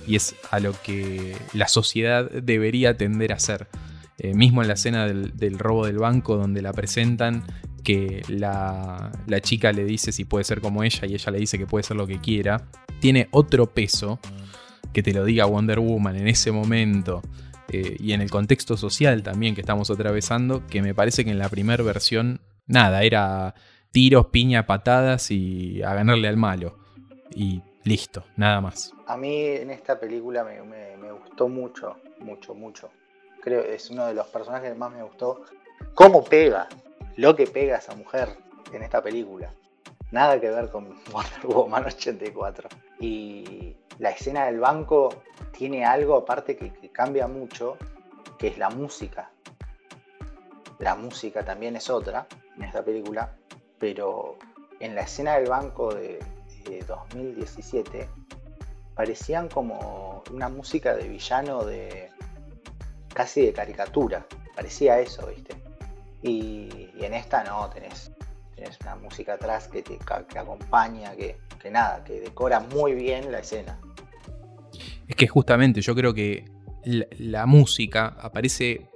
[0.06, 3.68] y es a lo que la sociedad debería tender a ser.
[4.18, 7.42] Eh, mismo en la escena del, robo del banco donde la presentan,
[7.82, 11.58] que la, la chica le dice si puede ser como ella y ella le dice
[11.58, 12.68] que puede ser lo que quiera,
[13.00, 14.20] tiene otro peso
[14.92, 17.22] que te lo diga Wonder Woman en ese momento
[17.68, 21.38] eh, y en el contexto social también que estamos atravesando, que me parece que en
[21.38, 23.54] la primera versión, nada, era
[23.92, 26.76] tiros, piña, patadas y a ganarle al malo.
[27.34, 28.92] Y listo, nada más.
[29.06, 32.90] A mí en esta película me, gustó mucho, mucho, mucho.
[33.40, 35.42] Creo que es uno de los personajes que más me gustó.
[35.94, 36.68] ¿Cómo pega?
[37.16, 38.28] Lo que pega esa mujer
[38.72, 39.52] en esta película.
[40.10, 42.68] Nada que ver con Wonder Woman 84.
[43.00, 45.22] Y la escena del banco
[45.56, 47.76] tiene algo aparte que, cambia mucho,
[48.38, 49.30] que es la música.
[50.78, 52.26] La música también es otra
[52.56, 53.36] en esta película,
[53.82, 54.38] pero
[54.78, 56.20] en la escena del banco de,
[56.86, 58.08] 2017
[58.94, 62.08] parecían como una música de villano de
[63.12, 64.24] casi de caricatura.
[64.54, 65.56] Parecía eso, ¿viste?
[66.22, 68.12] Y, en esta no, tenés,
[68.54, 73.32] tenés una música atrás que te que acompaña, que, que nada, que decora muy bien
[73.32, 73.80] la escena.
[75.08, 76.44] Es que justamente yo creo que
[76.84, 78.88] la, música aparece,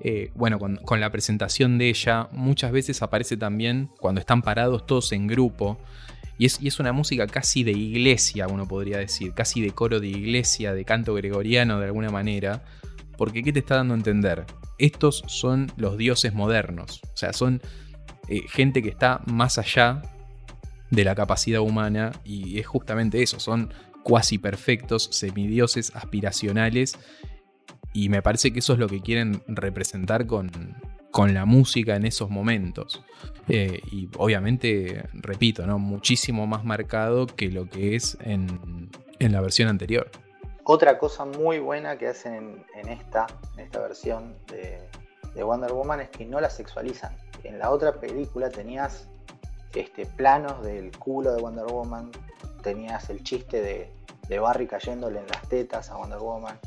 [0.00, 5.12] eh, bueno, con, la presentación de ella, muchas veces aparece también cuando están parados todos
[5.12, 5.78] en grupo.
[6.38, 10.72] Y es, una música casi de iglesia, uno podría decir, casi de coro de iglesia,
[10.72, 12.64] de canto gregoriano de alguna manera.
[13.16, 14.46] Porque ¿qué te está dando a entender?
[14.78, 17.00] Estos son los dioses modernos.
[17.12, 17.60] O sea, son
[18.28, 20.02] eh, gente que está más allá
[20.90, 23.72] de la capacidad humana y es justamente eso, son
[24.04, 26.96] cuasi perfectos, semidioses, aspiracionales.
[27.92, 30.50] Y me parece que eso es lo que quieren representar con,
[31.10, 33.02] con la música en esos momentos.
[33.48, 35.78] Eh, y obviamente, repito, ¿no?
[35.78, 40.10] muchísimo más marcado que lo que es en, la versión anterior.
[40.64, 44.78] Otra cosa muy buena que hacen en, esta, en esta versión de,
[45.34, 47.16] de, Wonder Woman es que no la sexualizan.
[47.42, 49.08] En la otra película tenías
[49.74, 52.10] este, planos del culo de Wonder Woman,
[52.62, 53.90] tenías el chiste de,
[54.28, 56.58] de Barry cayéndole en las tetas a Wonder Woman,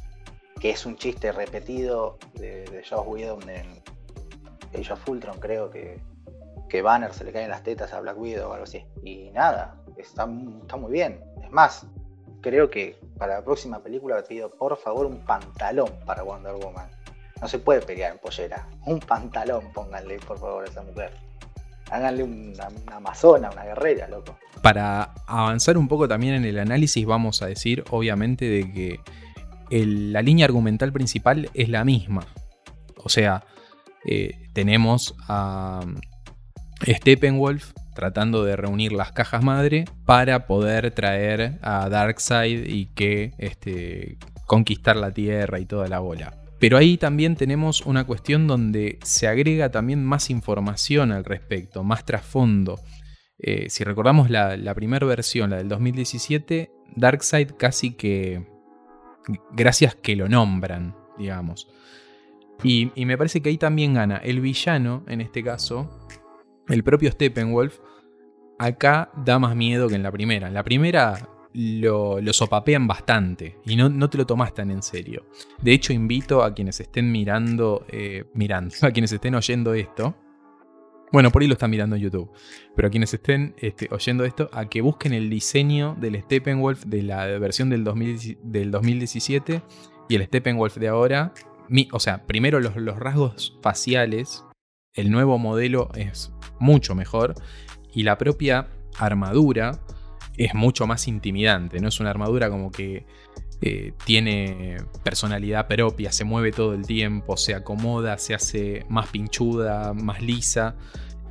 [0.61, 3.81] que es un chiste repetido de, de Josh Whedon en
[4.79, 5.99] Age of Ultron, creo que,
[6.69, 8.85] que Banner se le caen las tetas a Black Widow o algo así.
[9.03, 10.29] Y nada, está,
[10.61, 11.19] está muy bien.
[11.43, 11.87] Es más,
[12.41, 16.89] creo que para la próxima película te pido por favor un pantalón para Wonder Woman.
[17.41, 18.69] No se puede pelear en pollera.
[18.85, 21.11] Un pantalón, pónganle por favor a esa mujer.
[21.89, 24.37] Háganle una, amazona, una guerrera, loco.
[24.61, 28.99] Para avanzar un poco también en el análisis, vamos a decir, obviamente, de que
[29.71, 32.25] la línea argumental principal es la misma.
[32.97, 33.43] O sea,
[34.05, 35.81] eh, tenemos a
[36.85, 44.17] Steppenwolf tratando de reunir las cajas madre para poder traer a Darkseid y que este,
[44.45, 46.33] conquistar la Tierra y toda la bola.
[46.59, 52.05] Pero ahí también tenemos una cuestión donde se agrega también más información al respecto, más
[52.05, 52.79] trasfondo.
[53.39, 58.50] Eh, si recordamos la, primera versión, la del 2017, Darkseid casi que...
[59.51, 61.67] Gracias que lo nombran, digamos.
[62.63, 65.89] Y, me parece que ahí también gana el villano, en este caso,
[66.67, 67.79] el propio Steppenwolf.
[68.59, 70.47] Acá da más miedo que en la primera.
[70.47, 75.25] En la primera lo, sopapean bastante y no, te lo tomas tan en serio.
[75.61, 80.15] De hecho, invito a quienes estén mirando, eh, mirando, a quienes estén oyendo esto,
[81.11, 82.31] Bueno, por ahí lo están mirando en YouTube.
[82.75, 87.25] Pero quienes estén este, oyendo esto, a que busquen el diseño del Steppenwolf de la
[87.37, 89.61] versión del, 2017
[90.07, 91.33] y el Steppenwolf de ahora.
[91.91, 94.45] o sea, primero los rasgos faciales.
[94.93, 97.35] El nuevo modelo es mucho mejor.
[97.93, 99.81] Y la propia armadura
[100.37, 101.79] es mucho más intimidante.
[101.79, 103.05] No es una armadura como que
[103.61, 109.93] eh, tiene personalidad propia, se mueve todo el tiempo, se acomoda, se hace más pinchuda,
[109.93, 110.75] más lisa.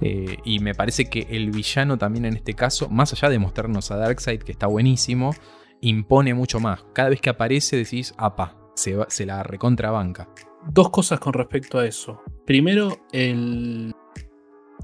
[0.01, 3.91] Eh, y me parece que el villano también en este caso, más allá de mostrarnos
[3.91, 5.35] a Darkseid, que está buenísimo,
[5.81, 6.85] impone mucho más.
[6.95, 10.29] Cada vez que aparece decís, apa, se, se la recontrabanca.
[10.69, 12.23] Dos cosas con respecto a eso.
[12.47, 13.95] Primero, el,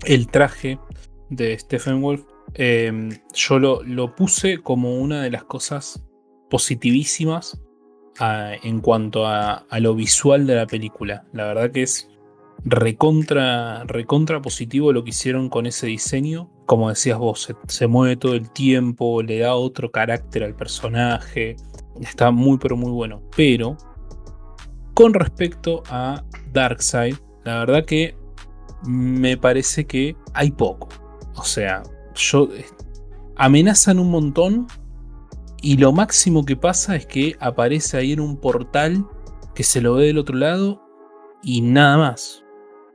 [0.04, 0.78] el traje
[1.30, 2.24] de Stephen Wolf.
[2.54, 6.05] Em, yo lo, puse como una de las cosas
[6.50, 7.60] positivísimas
[8.20, 11.24] en cuanto a, lo visual de la película.
[11.32, 12.08] La verdad que es
[12.64, 16.50] recontra, recontra positivo lo que hicieron con ese diseño.
[16.66, 21.56] Como decías vos, se, mueve todo el tiempo, le da otro carácter al personaje.
[22.00, 23.22] Está muy pero muy bueno.
[23.36, 23.76] Pero
[24.94, 28.16] con respecto a Darkseid, la verdad que
[28.86, 30.88] me parece que hay poco.
[31.36, 31.82] O sea,
[32.14, 32.48] yo
[33.36, 34.66] amenazan un montón
[35.62, 39.06] y lo máximo que pasa es que aparece ahí en un portal
[39.54, 40.82] que se lo ve del otro lado
[41.42, 42.44] y nada más.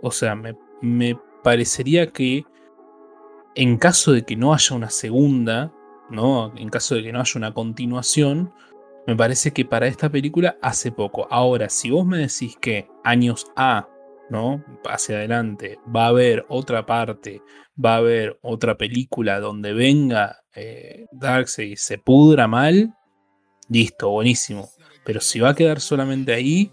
[0.01, 2.45] O sea, me, parecería que
[3.55, 5.73] en caso de que no haya una segunda,
[6.09, 6.53] ¿no?
[6.55, 8.53] En caso de que no haya una continuación,
[9.07, 11.27] me parece que para esta película hace poco.
[11.31, 13.89] Ahora, si vos me decís que años A,
[14.29, 14.63] ¿no?
[14.85, 17.41] Hacia adelante, va a haber otra parte,
[17.83, 22.93] va a haber otra película donde venga eh, Darkseid se pudra mal,
[23.69, 24.69] listo, buenísimo.
[25.05, 26.71] Pero si va a quedar solamente ahí,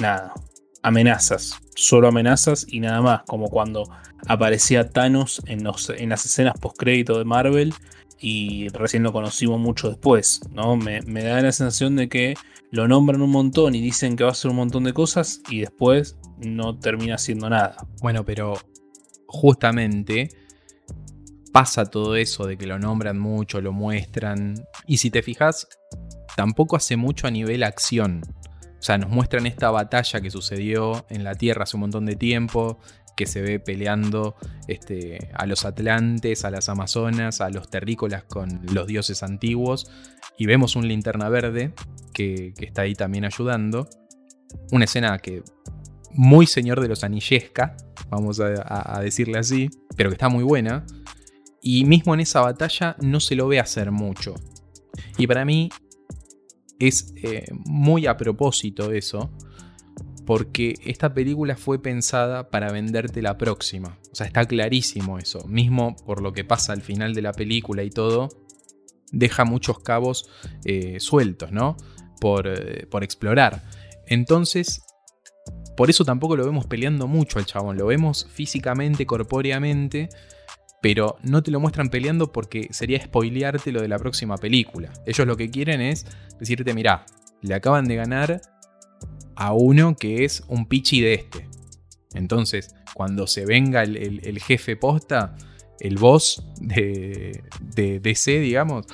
[0.00, 0.34] nada,
[0.82, 3.88] amenazas, solo amenazas y nada más, como cuando
[4.26, 5.66] aparecía Thanos en,
[5.98, 7.74] en las escenas post-crédito de Marvel
[8.18, 10.76] y recién lo conocimos mucho después, ¿no?
[10.76, 12.34] Me, me, da la sensación de que
[12.70, 15.60] lo nombran un montón y dicen que va a hacer un montón de cosas y
[15.60, 17.76] después no termina haciendo nada.
[18.02, 18.54] Bueno, pero
[19.30, 20.28] justamente
[21.52, 24.54] pasa todo eso de que lo nombran mucho, lo muestran.
[24.86, 25.68] Y si te fijas,
[26.36, 28.22] tampoco hace mucho a nivel acción.
[28.78, 32.16] O sea, nos muestran esta batalla que sucedió en la Tierra hace un montón de
[32.16, 32.78] tiempo,
[33.14, 34.34] que se ve peleando
[34.66, 39.90] este, a los atlantes, a las amazonas, a los terrícolas con los dioses antiguos.
[40.38, 41.74] Y vemos un linterna verde
[42.14, 43.86] que, está ahí también ayudando.
[44.72, 45.42] Una escena que
[46.12, 47.76] muy señor de los anillesca,
[48.08, 50.84] vamos a decirle así, pero que está muy buena.
[51.62, 54.34] Y mismo en esa batalla no se lo ve hacer mucho.
[55.18, 55.68] Y para mí
[56.78, 59.30] es eh, muy a propósito eso,
[60.26, 63.98] porque esta película fue pensada para venderte la próxima.
[64.10, 65.46] O sea, está clarísimo eso.
[65.46, 68.28] Mismo por lo que pasa al final de la película y todo,
[69.12, 70.28] deja muchos cabos
[70.64, 71.76] eh, sueltos, ¿no?
[72.20, 73.62] Por, eh, por explorar.
[74.06, 74.82] Entonces,
[75.80, 77.78] por eso tampoco lo vemos peleando mucho al chabón.
[77.78, 80.10] Lo vemos físicamente, corpóreamente
[80.82, 84.92] pero no te lo muestran peleando porque sería spoilearte lo de la próxima película.
[85.06, 86.04] Ellos lo que quieren es
[86.38, 87.06] decirte, mirá,
[87.40, 88.42] le acaban de ganar
[89.36, 91.48] a uno que es un pichi de este.
[92.12, 95.34] Entonces, cuando se venga el, jefe posta,
[95.78, 98.84] el boss de, de DC, digamos,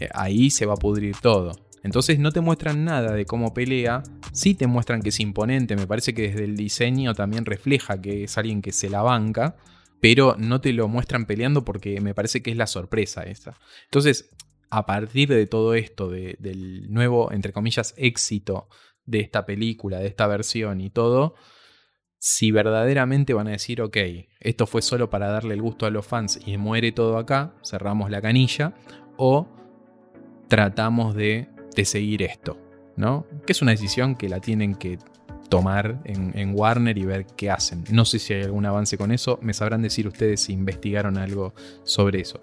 [0.00, 1.52] eh, ahí se va a pudrir todo.
[1.82, 5.86] Entonces no te muestran nada de cómo pelea, sí te muestran que es imponente, me
[5.86, 9.56] parece que desde el diseño también refleja que es alguien que se la banca,
[10.00, 13.58] pero no te lo muestran peleando porque me parece que es la sorpresa esa.
[13.84, 14.30] Entonces,
[14.70, 18.68] a partir de todo esto, del nuevo, entre comillas, éxito
[19.04, 21.34] de esta película, de esta versión y todo,
[22.18, 23.96] si verdaderamente van a decir, ok,
[24.40, 28.10] esto fue solo para darle el gusto a los fans y muere todo acá, cerramos
[28.10, 28.74] la canilla,
[29.16, 29.48] o
[30.48, 32.58] tratamos de, de seguir esto,
[32.96, 33.26] ¿no?
[33.46, 34.98] Que es una decisión que la tienen que
[35.48, 37.84] tomar en, Warner y ver qué hacen.
[37.90, 41.52] No sé si hay algún avance con eso, me sabrán decir ustedes si investigaron algo
[41.84, 42.40] sobre eso.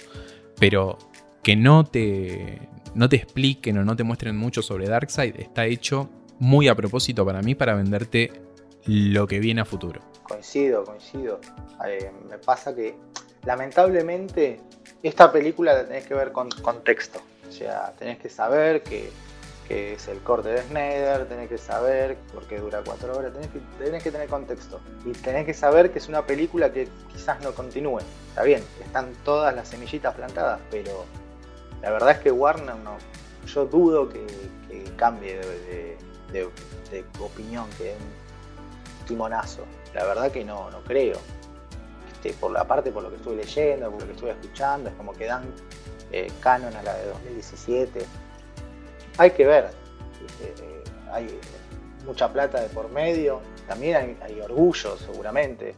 [0.60, 0.98] Pero
[1.42, 6.10] que no te, no te expliquen o no te muestren mucho sobre Darkseid está hecho
[6.38, 8.32] muy a propósito para mí para venderte
[8.86, 10.02] lo que viene a futuro.
[10.24, 11.40] Coincido, coincido.
[11.88, 12.96] Eh, me pasa que
[13.44, 14.60] lamentablemente
[15.02, 17.22] esta película la tenés que ver con contexto.
[17.50, 19.12] O sea, tenés que saber que
[19.70, 23.32] que es el corte de Snyder, tenés que saber por qué dura cuatro horas,
[23.78, 24.82] tenés que, tener contexto.
[25.06, 28.00] Y tenés que saber que es una película que quizás no continúe.
[28.30, 31.06] Está bien, están todas las semillitas plantadas, pero
[31.84, 32.98] la verdad es que Warner no.
[33.46, 34.26] Yo dudo que,
[34.98, 35.40] cambie
[36.32, 36.50] de,
[37.20, 39.66] opinión, que un timonazo.
[39.94, 41.20] La verdad que no, no creo.
[42.40, 45.14] por la parte por lo que estuve leyendo, por lo que estuve escuchando, es como
[45.14, 45.44] que dan
[46.12, 48.06] eh, canon a la de 2017.
[49.18, 49.70] Hay que ver,
[50.42, 51.40] eh, hay
[52.06, 55.76] mucha plata de por medio, también hay, orgullo seguramente,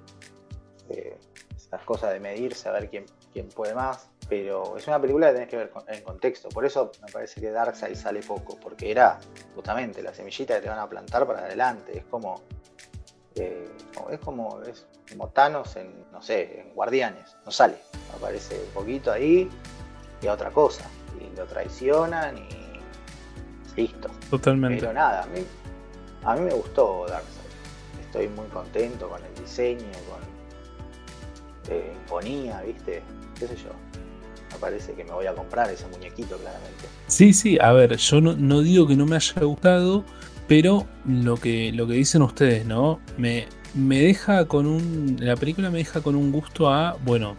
[0.90, 1.18] eh,
[1.56, 5.34] esas cosas de medirse, a ver quién, quién puede más, pero es una película que
[5.34, 9.20] tenés que ver en contexto, por eso me parece que Darkseid sale poco, porque era
[9.56, 12.42] justamente la semillita que te van a plantar para adelante, es como...
[13.36, 17.76] es como es como Thanos en, no sé, en Guardianes, no sale,
[18.16, 19.50] aparece un poquito ahí
[20.22, 20.86] y a otra cosa,
[21.20, 24.10] y lo traicionan y listo.
[24.30, 24.80] Totalmente.
[24.80, 25.24] Pero nada,
[26.24, 30.32] a mí, me gustó Darkseid, estoy muy contento con el diseño, con
[31.74, 33.02] eh, imponía, viste,
[33.40, 33.72] qué sé yo.
[34.52, 36.86] Me parece que me voy a comprar ese muñequito claramente.
[37.08, 40.04] Sí, sí, a ver, yo no, no digo que no me haya gustado,
[40.48, 43.00] pero lo que, lo que dicen ustedes, ¿no?
[43.18, 45.16] Me, me deja con un.
[45.20, 46.98] La película me deja con un gusto a.
[47.04, 47.38] Bueno,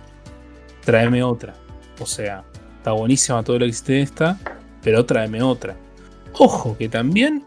[0.85, 1.55] tráeme otra.
[2.01, 2.45] O sea,
[2.83, 4.41] está buenísima todo lo que existe esta,
[4.83, 5.77] pero tráeme otra.
[6.33, 7.45] Ojo, que también,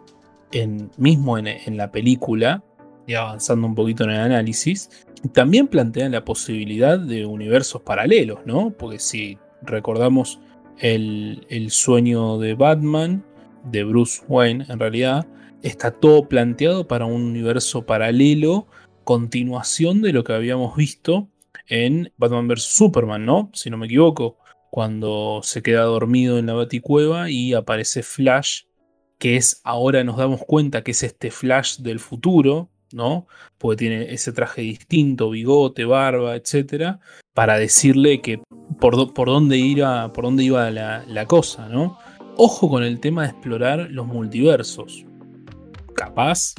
[0.54, 2.64] en, mismo en, la película,
[3.06, 4.90] y avanzando un poquito en el análisis,
[5.34, 8.70] también plantean la posibilidad de universos paralelos, ¿no?
[8.70, 10.40] Porque si recordamos
[10.80, 13.22] el, el sueño de Batman,
[13.66, 15.28] de Bruce Wayne, en realidad,
[15.64, 18.68] está todo planteado para un universo paralelo,
[19.04, 21.28] continuación de lo que habíamos visto
[21.68, 22.64] en Batman vs.
[22.64, 23.50] Superman, ¿no?
[23.54, 24.38] Si no me equivoco,
[24.76, 28.64] cuando se queda dormido en la baticueva y aparece Flash,
[29.18, 33.26] que es ahora nos damos cuenta que es este Flash del futuro, ¿no?
[33.58, 37.00] Porque tiene ese traje distinto, bigote, barba, etcétera,
[37.34, 38.42] para decirle que
[38.82, 41.98] por, dónde, iba, por dónde iba la, la cosa, ¿no?
[42.36, 45.06] Ojo con el tema de explorar los multiversos
[45.96, 46.54] capaz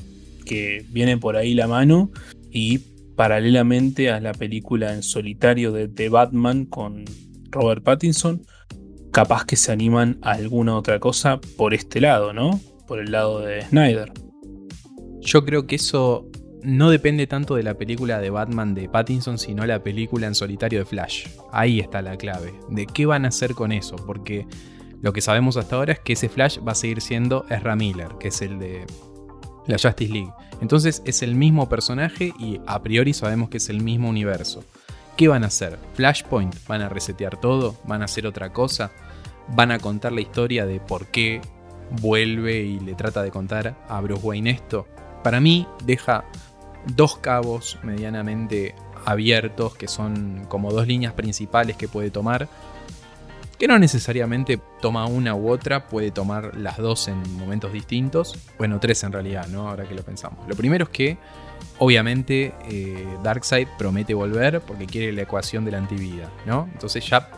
[0.47, 2.11] que viene por ahí la mano
[2.51, 2.79] y
[3.15, 7.05] paralelamente a la película en solitario de The Batman con
[7.51, 8.43] Robert Pattinson,
[9.13, 12.61] capaz que se animan a alguna otra cosa por este lado, ¿no?
[12.87, 14.13] Por el lado de Snyder.
[15.21, 16.29] Yo creo que eso
[16.63, 20.81] no depende tanto de la película de Batman de Pattinson, sino la película en solitario
[20.81, 21.29] de Flash.
[21.53, 22.55] Ahí está la clave.
[22.69, 23.97] ¿De qué van a hacer con eso?
[23.97, 24.47] Porque
[25.01, 28.17] lo que sabemos hasta ahora es que ese Flash va a seguir siendo Ezra Miller,
[28.19, 28.85] que es el de
[29.67, 30.33] la Justice League.
[30.61, 34.65] Entonces es el mismo personaje y a priori sabemos que es el mismo universo.
[35.17, 35.79] ¿Qué van a hacer?
[35.95, 36.55] ¿Flashpoint?
[36.67, 37.77] ¿Van a resetear todo?
[37.85, 38.91] ¿Van a hacer otra cosa?
[39.49, 41.41] ¿Van a contar la historia de por qué
[42.03, 44.87] vuelve y le trata de contar a Bruce Wayne esto?
[45.25, 46.27] Para mí deja
[46.95, 48.75] dos cabos medianamente
[49.07, 52.49] abiertos que son como dos líneas principales que puede tomar
[53.59, 58.37] que no necesariamente toma una u otra, puede tomar las dos en momentos distintos.
[58.59, 59.69] Bueno, tres en realidad, ¿no?
[59.69, 60.47] Ahora que lo pensamos.
[60.47, 61.19] Lo primero es que,
[61.79, 66.69] obviamente, eh, Darkseid promete volver porque quiere la ecuación de la antivida, ¿no?
[66.73, 67.31] Entonces ya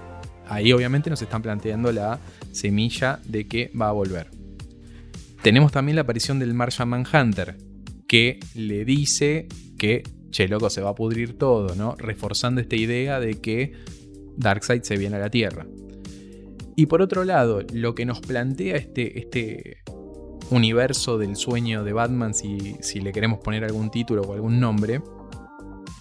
[0.49, 2.19] ahí obviamente nos están planteando la
[2.53, 4.31] semilla de que va a volver.
[5.43, 7.57] Tenemos también la aparición del Martian Manhunter,
[8.09, 9.47] que le dice
[9.79, 11.95] que, che, loco, se va a pudrir todo, ¿no?
[11.97, 13.73] Reforzando esta idea de que
[14.37, 15.67] Darkseid se viene a la Tierra.
[16.79, 19.83] Y por otro lado, lo que nos plantea este, este
[20.49, 25.03] universo del sueño de Batman, si, si le queremos poner algún título o algún nombre,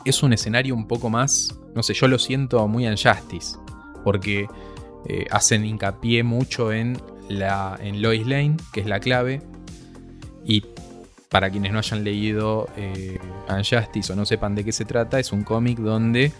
[0.06, 3.58] es un escenario un poco más, no sé, yo lo siento muy Justice,
[4.04, 4.46] porque
[5.08, 9.42] eh, hacen hincapié mucho en, la, en Lois Lane, que es la clave,
[10.46, 10.64] y
[11.30, 13.18] para quienes no hayan leído eh,
[13.50, 16.32] Unjustice o no sepan de qué se trata, es un cómic donde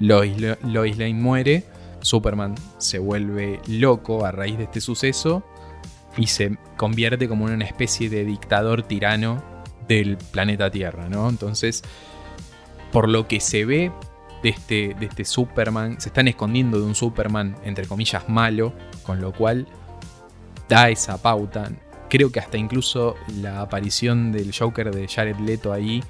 [0.00, 1.73] Lois, Lois Lane muere
[2.04, 5.42] Superman se vuelve loco a raíz de este suceso
[6.16, 9.42] y se convierte como en una especie de dictador tirano
[9.88, 11.28] del planeta Tierra, ¿no?
[11.28, 11.82] Entonces,
[12.92, 13.90] por lo que se ve
[14.42, 19.20] de este, de este Superman, se están escondiendo de un Superman, entre comillas, malo, con
[19.20, 19.66] lo cual
[20.68, 21.70] da esa pauta.
[22.08, 26.02] Creo que hasta incluso la aparición del Joker de Jared Leto ahí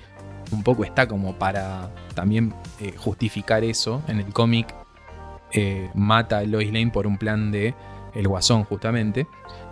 [0.50, 4.02] un poco está como para también eh, justificar eso.
[4.08, 4.74] En el cómic
[5.54, 7.74] eh, mata a Lois Lane por un plan de
[8.14, 9.26] el Guasón justamente,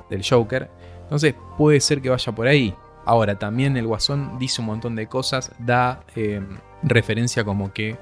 [0.09, 0.70] del Joker.
[1.03, 2.74] Entonces puede ser que vaya por ahí.
[3.05, 6.41] Ahora, también el Guasón dice un montón de cosas, da eh,
[6.83, 7.97] referencia como que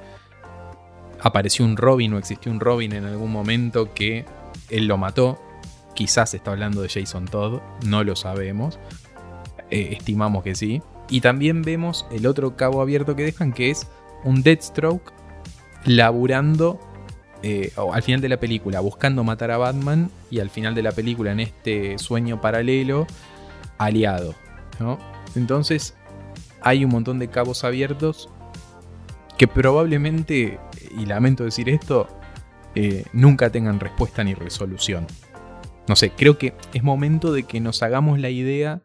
[1.23, 4.27] apareció un Robin o existió un Robin en algún momento que
[4.69, 5.41] él lo mató.
[5.95, 8.79] Quizás está hablando de Jason Todd, no lo sabemos.
[9.71, 10.83] Eh, estimamos que sí.
[11.09, 13.89] Y también vemos el otro cabo abierto que dejan, que es
[14.23, 15.13] un Deathstroke
[15.85, 16.79] laburando
[17.43, 20.93] eh, al final de la película buscando matar a Batman y al final de la
[20.93, 23.07] película en este sueño paralelo
[23.79, 24.35] aliado.
[25.35, 25.95] Entonces
[26.63, 28.29] hay un montón de cabos abiertos
[29.39, 30.59] que probablemente
[30.97, 32.09] y lamento decir esto,
[32.75, 35.07] eh, nunca tengan respuesta ni resolución.
[35.89, 38.83] No sé, creo que es momento de que nos hagamos la idea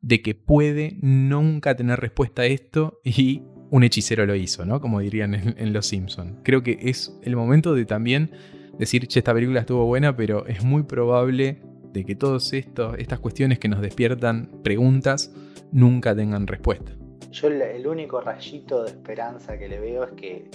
[0.00, 3.42] de que puede nunca tener respuesta a esto y
[3.72, 4.82] un hechicero lo hizo, ¿no?
[4.82, 6.40] Como dirían en, Los Simpsons.
[6.42, 8.30] Creo que es el momento de también
[8.78, 13.58] decir, che, esta película estuvo buena, pero es muy probable de que todas estas cuestiones
[13.58, 15.32] que nos despiertan preguntas
[15.72, 16.92] nunca tengan respuesta.
[17.30, 20.50] Yo el único rayito de esperanza que le veo es que,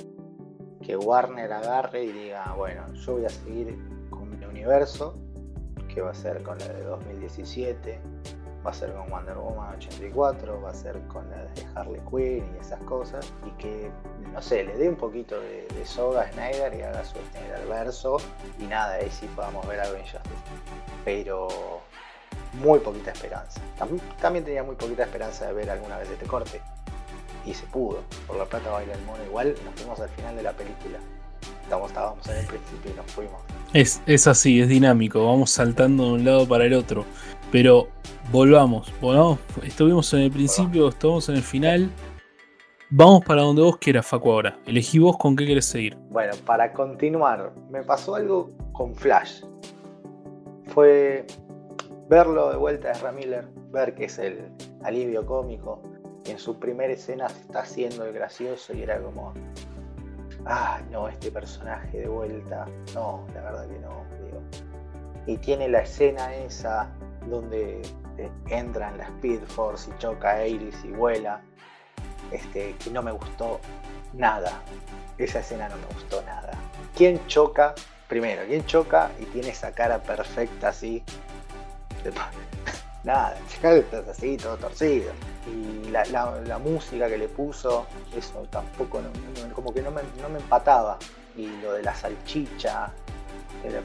[0.86, 3.76] que Warner agarre y diga, bueno, yo voy a seguir
[4.12, 5.20] con mi universo,
[5.92, 8.00] que va a ser con la de 2017,
[8.68, 12.44] va a ser con Wonder Woman 84, va a ser con la de Harley Quinn
[12.54, 13.90] y esas cosas, y que,
[14.34, 17.16] no sé, le dé un poquito de, soga a Snyder y haga su
[17.70, 18.18] verso,
[18.60, 20.36] y nada, ahí sí podamos ver algo en Justice.
[21.06, 21.48] Pero
[22.62, 23.62] muy poquita esperanza.
[24.20, 26.60] También, tenía muy poquita esperanza de ver alguna vez este corte,
[27.46, 30.44] y se pudo, por la plata baila el mono, igual nos fuimos al final de
[30.44, 31.00] la película.
[31.64, 33.42] Estamos, estábamos en el principio y nos fuimos.
[33.74, 37.06] Es, es así, es dinámico, vamos saltando de un lado para el otro.
[37.52, 37.88] Pero
[38.32, 39.40] volvamos, volvamos.
[39.64, 41.90] Estuvimos en el principio, estamos en el final.
[42.90, 44.58] Vamos para donde vos quieras, Facu, ahora.
[44.66, 45.98] Elegí vos con qué querés seguir.
[46.10, 49.44] Bueno, para continuar, me pasó algo con Flash.
[50.66, 51.26] Fue
[52.10, 54.52] verlo de vuelta de Ramiller, ver que es el
[54.84, 55.82] alivio cómico.
[56.26, 59.34] Y en su primera escena se está haciendo el gracioso y era como.
[60.46, 62.66] Ah, no, este personaje de vuelta.
[62.94, 64.42] No, la verdad que no, digo.
[65.26, 66.90] Y tiene la escena esa
[67.30, 67.82] donde
[68.18, 71.42] eh, entra en la Speed Force y choca Iris y vuela,
[72.32, 73.60] este, que no me gustó
[74.14, 74.62] nada.
[75.18, 76.52] Esa escena no me gustó nada.
[76.96, 77.74] ¿Quién choca?
[78.08, 81.04] Primero, ¿quién choca y tiene esa cara perfecta así?
[83.04, 85.12] nada, estás así, todo torcido.
[85.48, 89.02] Y la, música que le puso, eso tampoco,
[89.54, 90.98] como que no me, no me empataba.
[91.36, 92.92] Y lo de la salchicha,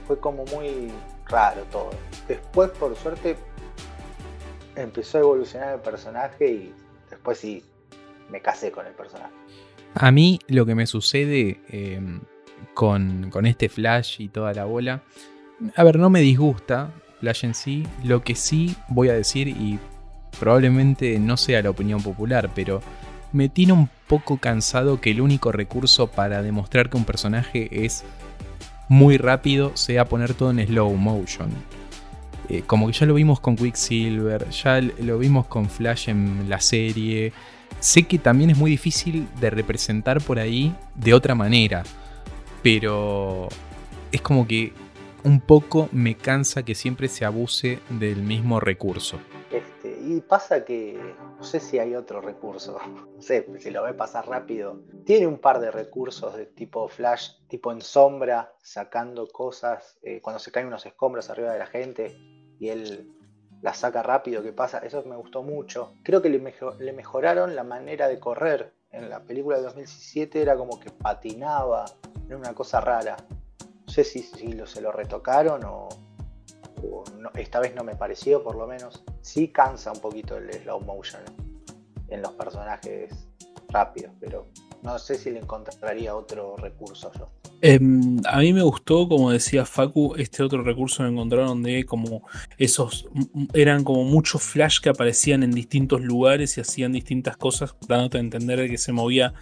[0.07, 0.91] fue como muy
[1.27, 1.91] raro todo.
[2.29, 3.37] Después, por suerte,
[4.77, 6.75] empezó a evolucionar el personaje y
[7.11, 7.65] después sí
[8.31, 9.33] me casé con el personaje.
[9.95, 12.21] A mí lo que me sucede em,
[12.75, 15.03] con, con, este Flash y toda la bola,
[15.77, 19.79] a ver, no me disgusta Flash en sí, lo que sí voy a decir y
[20.41, 22.81] probablemente no sea la opinión popular, pero
[23.33, 28.05] me tiene un poco cansado que el único recurso para demostrar que un personaje es
[28.93, 31.49] muy rápido sea poner todo en slow motion.
[32.51, 36.61] Eh, como que ya lo vimos con Quicksilver, ya lo vimos con Flash en la
[36.61, 37.33] serie.
[37.81, 41.85] Sé que también es muy difícil de representar por ahí de otra manera,
[42.63, 43.49] pero
[44.13, 44.75] es como que
[45.25, 49.19] un poco me cansa que siempre se abuse del mismo recurso.
[50.03, 52.79] Y pasa que no sé si hay otro recurso,
[53.17, 54.81] no sé, si lo ve pasar rápido.
[55.07, 60.41] Tiene un par de recursos de tipo flash, tipo en sombra, sacando cosas, eh, cuando
[60.41, 62.17] se caen unos escombros arriba de la gente
[62.59, 63.13] y él
[63.63, 64.79] la saca rápido, ¿qué pasa?
[64.79, 65.95] Eso me gustó mucho.
[66.03, 66.43] Creo que le,
[66.81, 68.75] le mejoraron la manera de correr.
[68.91, 71.85] En la película de 2017 era como que patinaba,
[72.27, 73.17] era una cosa rara.
[73.87, 75.89] No sé si, si lo, se lo retocaron o,
[77.35, 79.05] esta vez no me pareció por lo menos.
[79.23, 81.23] Sí cansa un poquito el slow motion
[82.09, 83.27] en los personajes
[83.69, 84.47] rápidos, pero
[84.83, 87.29] no sé si le encontraría otro recurso yo.
[87.65, 92.27] Em, a mí me gustó, como decía Facu, este otro recurso que encontraron de como
[92.59, 93.09] esos,
[93.55, 98.21] eran como muchos flash que aparecían en distintos lugares y hacían distintas cosas, dándote a
[98.21, 99.33] entender que se movía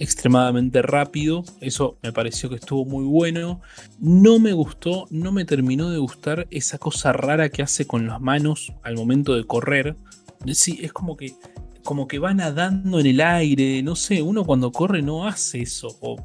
[0.00, 1.44] extremadamente rápido.
[1.60, 3.60] Eso me pareció que estuvo muy bueno.
[4.00, 8.20] No me gustó, no me terminó de gustar esa cosa rara que hace con las
[8.20, 9.94] manos al momento de correr.
[10.52, 11.34] Sí, es como que
[11.84, 15.88] como que va nadando en el aire, no sé, uno cuando corre no hace eso,
[16.00, 16.16] o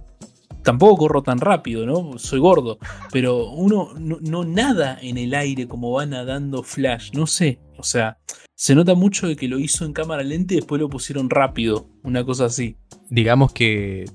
[0.64, 2.18] tampoco corro tan rápido, ¿no?
[2.18, 2.78] Soy gordo,
[3.12, 8.18] pero uno no, nada en el aire como va nadando Flash, no sé, o sea,
[8.56, 11.88] se nota mucho de que lo hizo en cámara lenta y después lo pusieron rápido,
[12.04, 12.78] una cosa así.
[13.10, 14.06] Digamos que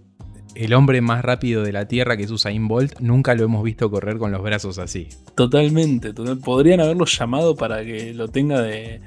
[0.55, 3.91] el hombre más rápido de la Tierra, que es Usain Bolt, nunca lo hemos visto
[3.91, 5.09] correr con los brazos así.
[5.34, 6.12] Totalmente,
[6.43, 9.01] podrían haberlo llamado para que lo tenga de,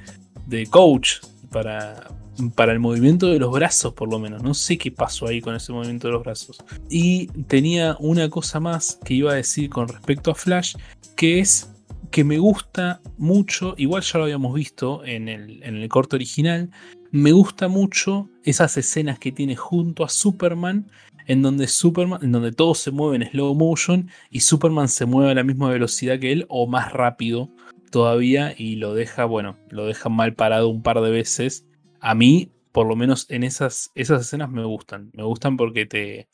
[0.46, 1.18] de coach,
[1.52, 2.12] para,
[2.56, 4.44] para el movimiento de los brazos, por lo menos.
[4.44, 6.64] No sé qué pasó ahí con ese movimiento de los brazos.
[6.90, 10.76] Y tenía una cosa más que iba a decir con respecto a Flash,
[11.16, 11.73] que es
[12.12, 16.70] que me gusta mucho, igual ya lo habíamos visto en el, en el corto original,
[17.12, 20.90] me gusta mucho esas escenas que tiene junto a Superman,
[21.28, 25.32] en donde Superman, en donde todo se mueve en slow motion y Superman se mueve
[25.32, 27.50] a la misma velocidad que él o más rápido
[27.92, 31.66] todavía y lo deja, bueno, lo deja mal parado un par de veces
[32.00, 35.12] a mí, por lo menos en esas, esas escenas me gustan.
[35.14, 36.28] Me gustan porque te,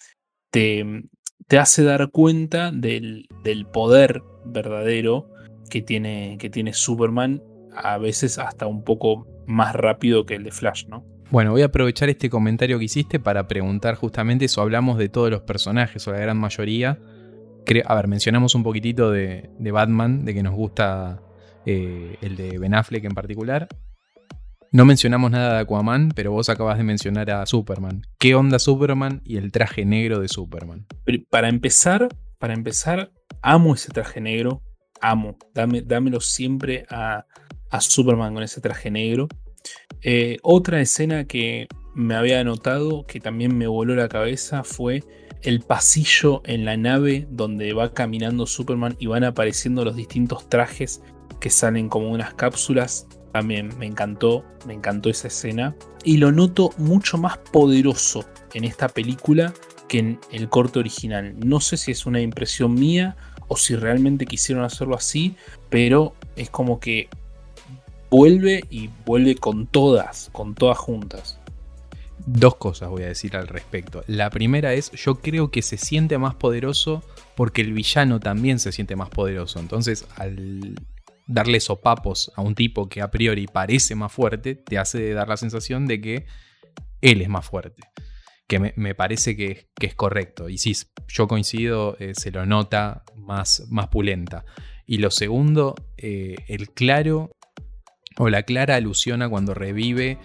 [0.49, 1.03] te,
[1.47, 3.28] te hace dar cuenta del,
[3.74, 5.30] poder verdadero
[5.70, 7.41] que tiene, que tiene Superman,
[7.76, 11.05] a veces hasta un poco más rápido que el de Flash, ¿no?
[11.32, 14.61] Bueno, voy a aprovechar este comentario que hiciste para preguntar justamente eso.
[14.61, 16.99] Hablamos de todos los personajes o la gran mayoría.
[17.86, 21.22] a ver, mencionamos un poquitito de, Batman, de que nos gusta
[21.67, 23.67] eh, el de Ben Affleck en particular.
[24.72, 28.03] No mencionamos nada de Aquaman, pero vos acabas de mencionar a Superman.
[28.20, 30.86] ¿Qué onda Superman y el traje negro de Superman?
[31.30, 32.07] Para empezar,
[32.39, 33.11] para empezar,
[33.41, 34.61] amo ese traje negro.
[35.02, 35.38] Amo.
[35.54, 37.26] Dame, dámelo siempre a,
[37.80, 39.28] Superman con ese traje negro.
[40.02, 45.04] Eh, otra escena que me había notado, que también me voló la cabeza, fue
[45.41, 51.02] el pasillo en la nave donde va caminando Superman y van apareciendo los distintos trajes
[51.39, 55.76] que salen como unas cápsulas también me encantó, me encantó esa escena.
[56.04, 59.54] Y lo noto mucho más poderoso en esta película
[59.88, 61.36] que en el corte original.
[61.38, 63.16] No sé si es una impresión mía
[63.50, 65.36] o si realmente quisieron hacerlo así,
[65.70, 67.10] pero es como que
[68.10, 71.39] vuelve y vuelve con todas, con todas juntas.
[72.26, 74.04] Dos cosas voy a decir al respecto.
[74.08, 77.04] La primera es, yo creo que se siente más poderoso
[77.36, 79.60] porque el villano también se siente más poderoso.
[79.60, 80.76] Entonces, al
[81.28, 85.38] darle sopapos a un tipo que a priori parece más fuerte, te hace dar la
[85.38, 86.26] sensación de que
[87.02, 87.84] él es más fuerte.
[88.50, 90.50] Que me, parece que, es correcto.
[90.50, 90.76] Y sí,
[91.08, 94.43] yo coincido, eh, se lo nota más, más pulenta.
[94.86, 97.32] Y lo segundo, eh, el claro
[98.18, 100.18] o la clara alusión a cuando revive,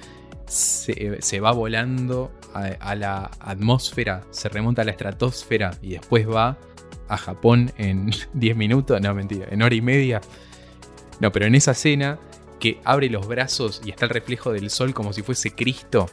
[0.47, 6.59] se, va volando a, la atmósfera, se remonta a la estratosfera y después va
[7.09, 10.20] a Japón en 10 minutos, no mentira, en hora y media.
[11.20, 12.18] No, pero en esa escena
[12.59, 16.09] que abre los brazos y está el reflejo del sol como si fuese Cristo,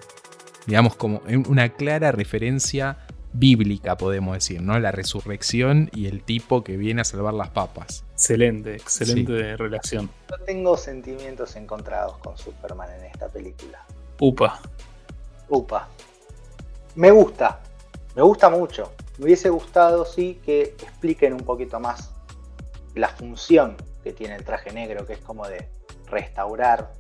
[0.66, 2.98] digamos como una clara referencia
[3.34, 4.80] bíblica, podemos decir, ¿no?
[4.80, 8.04] La resurrección y el tipo que viene a salvar las papas.
[8.14, 10.10] Excelente, excelente relación.
[10.30, 13.86] Yo tengo sentimientos encontrados con Superman en esta película.
[14.20, 14.62] Upa.
[15.50, 15.88] Upa.
[16.96, 17.62] Me gusta,
[18.16, 18.94] me gusta mucho.
[19.18, 22.12] Me hubiese gustado, sí, que expliquen un poquito más
[22.96, 25.70] la función que tiene el traje negro, que es como de
[26.08, 26.92] restaurar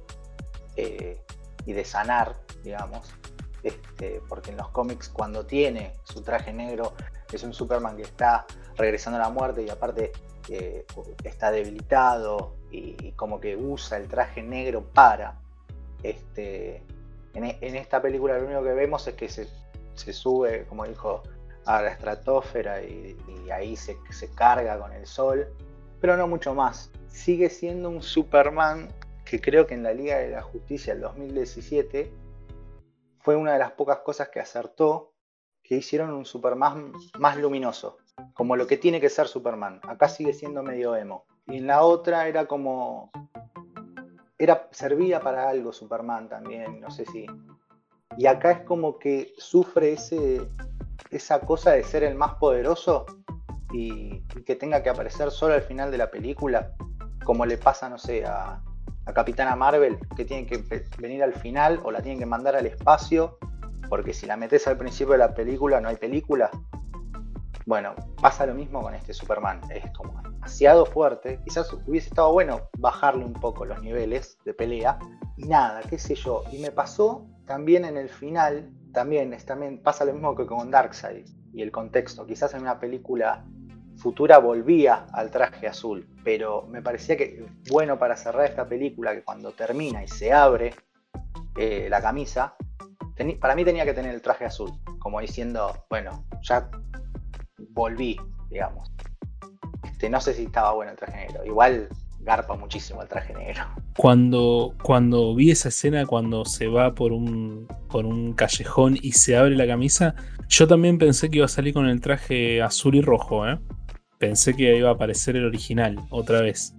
[0.76, 1.20] eh,
[1.66, 3.10] y de sanar, digamos.
[3.64, 6.94] Este, porque en los cómics cuando tiene su traje negro
[7.32, 8.46] es un Superman que está
[8.76, 10.12] regresando a la muerte y aparte
[10.50, 10.86] eh,
[11.24, 15.40] está debilitado y, como que usa el traje negro para.
[16.02, 16.84] Este,
[17.36, 19.48] en, esta película lo único que vemos es que se,
[20.14, 21.22] sube, como dijo,
[21.66, 23.16] a la estratosfera y,
[23.54, 25.48] ahí se, se carga con el sol
[26.02, 26.90] pero no mucho más.
[27.08, 28.90] Sigue siendo un Superman
[29.24, 32.12] que creo que en la Liga de la Justicia del 2017
[33.22, 35.14] fue una de las pocas cosas que acertó,
[35.64, 37.98] que hicieron un Superman más luminoso,
[38.34, 39.80] como lo que tiene que ser Superman.
[39.84, 41.26] Acá sigue siendo medio emo.
[41.48, 43.12] Y en la otra era como...
[44.38, 47.26] Era, servía para algo Superman también, no sé si...
[48.18, 50.42] Y acá es como que sufre ese,
[51.12, 53.06] esa cosa de ser el más poderoso
[53.72, 56.74] y, que tenga que aparecer solo al final de la película,
[57.24, 58.62] como le pasa, no sé, a,
[59.14, 60.64] Capitana Marvel, que tiene que
[61.00, 63.38] venir al final o la tienen que mandar al espacio,
[63.90, 66.50] porque si la metes al principio de la película no hay película.
[67.66, 72.62] Bueno, pasa lo mismo con este Superman, es como demasiado fuerte, quizás hubiese estado bueno
[72.78, 74.98] bajarle un poco los niveles de pelea,
[75.38, 80.06] y nada, qué sé yo, y me pasó también en el final, también, también pasa
[80.06, 83.46] lo mismo que con Darkseid y el contexto, quizás en una película
[83.98, 89.24] Futura volvía al traje azul, pero me parecía que bueno para cerrar esta película, que
[89.24, 90.74] cuando termina y se abre
[91.58, 92.56] eh, la camisa,
[93.40, 96.70] para mí tenía que tener el traje azul, como diciendo, bueno, ya
[97.70, 98.20] volví,
[98.50, 98.92] digamos.
[99.84, 101.90] Este, no sé si estaba bueno el traje negro, igual
[102.22, 103.64] garpa muchísimo el traje negro.
[103.98, 109.36] Cuando, cuando vi esa escena, cuando se va por un, por un callejón y se
[109.36, 110.16] abre la camisa,
[110.48, 113.60] yo también pensé que iba a salir con el traje azul y rojo, ¿eh?
[114.22, 116.76] Pensé que iba a aparecer el original otra vez.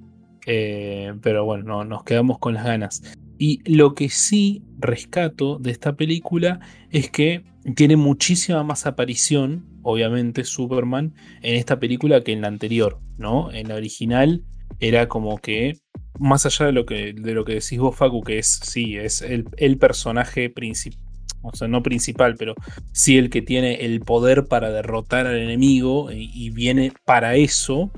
[0.46, 3.02] Eh, pero bueno, no, nos quedamos con las ganas.
[3.36, 10.44] Y lo que sí rescato de esta película es que tiene muchísima más aparición, obviamente,
[10.44, 13.50] Superman en esta película que en la anterior, ¿no?
[13.50, 14.44] En la original
[14.78, 15.78] era como que,
[16.20, 19.20] más allá de lo que, de lo que decís vos, Facu, que es, sí, es
[19.20, 21.01] el, el personaje principal
[21.42, 22.54] o sea, no principal, pero
[22.92, 27.90] sí el que tiene el poder para derrotar al enemigo y, viene para eso,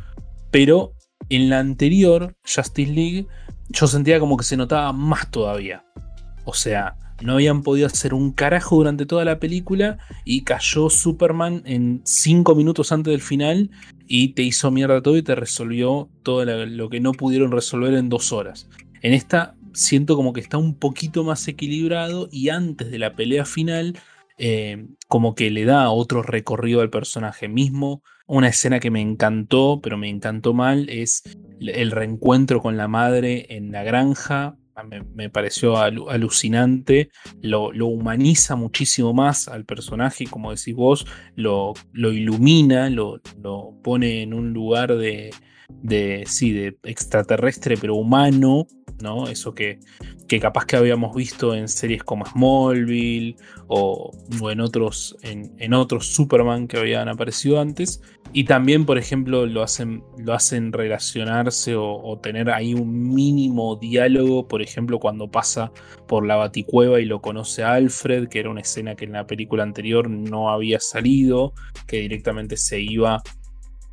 [0.50, 0.92] pero
[1.28, 3.26] en la anterior Justice League
[3.68, 5.84] yo sentía como que se notaba más todavía.
[6.44, 11.62] O sea, no habían podido hacer un carajo durante toda la película y cayó Superman
[11.64, 13.70] en 5 minutos antes del final
[14.06, 18.08] y te hizo mierda todo y te resolvió todo lo que no pudieron resolver en
[18.08, 18.68] dos horas.
[19.00, 23.44] En esta siento como que está un poquito más equilibrado y antes de la pelea
[23.44, 23.98] final
[24.36, 28.02] eh, como que le da otro recorrido al personaje mismo.
[28.26, 31.22] Una escena que me encantó, pero me encantó mal, es
[31.60, 34.56] el reencuentro con la madre en la granja.
[35.14, 37.10] Me, pareció alucinante,
[37.40, 41.06] lo, humaniza muchísimo más al personaje, como decís vos,
[41.36, 43.20] lo, ilumina, lo,
[43.84, 45.30] pone en un lugar de,
[45.82, 48.66] de, sí, de extraterrestre pero humano,
[49.02, 49.28] ¿no?
[49.28, 49.80] Eso que,
[50.28, 54.10] que capaz que habíamos visto en series como Smallville o,
[54.50, 58.02] en, otros, en, otros Superman que habían aparecido antes.
[58.32, 64.48] Y también, por ejemplo, lo hacen, lo hacen relacionarse o, tener ahí un mínimo diálogo,
[64.48, 65.72] por ejemplo, cuando pasa
[66.08, 69.26] por la baticueva y lo conoce a Alfred, que era una escena que en la
[69.26, 71.52] película anterior no había salido,
[71.86, 73.22] que directamente se iba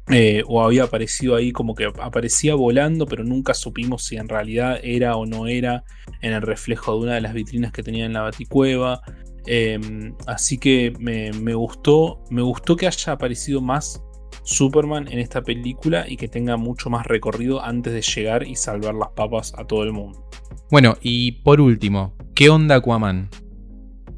[0.09, 4.79] eh, o había aparecido ahí como que aparecía volando, pero nunca supimos si en realidad
[4.83, 5.83] era o no era
[6.21, 9.01] en el reflejo de una de las vitrinas que tenía en la baticueva.
[9.45, 14.03] Em, así que me, gustó, me gustó que haya aparecido más
[14.43, 18.95] Superman en esta película y que tenga mucho más recorrido antes de llegar y salvar
[18.95, 20.27] las papas a todo el mundo.
[20.69, 23.29] Bueno, y por último, ¿qué onda Aquaman?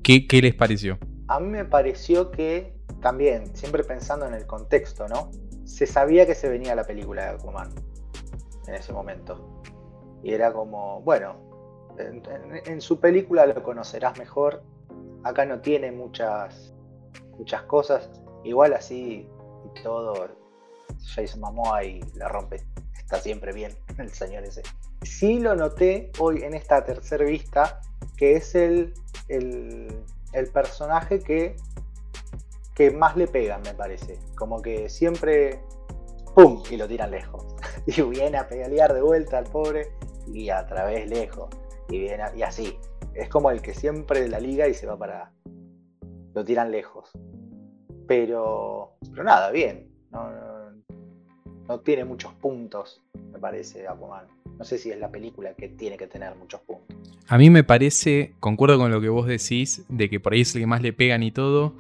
[0.01, 0.97] ¿Qué, qué les pareció?
[1.27, 5.29] A mí me pareció que también, siempre pensando en el contexto, ¿no?
[5.65, 7.69] Se sabía que se venía la película de Aquaman
[8.67, 9.61] en ese momento.
[10.23, 11.35] Y era como, bueno,
[11.97, 14.63] en, su película lo conocerás mejor.
[15.23, 16.73] Acá no tiene muchas,
[17.37, 18.09] muchas cosas.
[18.43, 19.27] Igual así
[19.65, 20.27] y todo,
[21.15, 22.65] Jason Momoa y la rompe.
[22.97, 24.63] Está siempre bien el señor ese.
[25.01, 27.81] Sí lo noté hoy en esta tercera vista,
[28.15, 28.93] que es el,
[29.27, 31.57] el, el personaje que
[32.75, 34.19] que más le pegan, me parece.
[34.35, 35.59] Como que siempre,
[36.35, 36.63] ¡pum!
[36.69, 37.45] y lo tiran lejos.
[37.85, 39.87] Y viene a pelear de vuelta al pobre
[40.31, 41.49] y a través lejos.
[41.89, 42.77] Y, viene y así.
[43.13, 45.31] Es como el que siempre la liga y se va para...
[46.33, 47.11] Lo tiran lejos.
[48.07, 49.91] Pero, pero nada, bien.
[51.67, 53.01] No, tiene muchos puntos,
[53.31, 53.85] me parece.
[54.57, 56.97] No sé si es la película que tiene que tener muchos puntos.
[57.27, 60.53] A mí me parece, concuerdo con lo que vos decís, de que por ahí es
[60.55, 61.75] el que más le pegan y todo.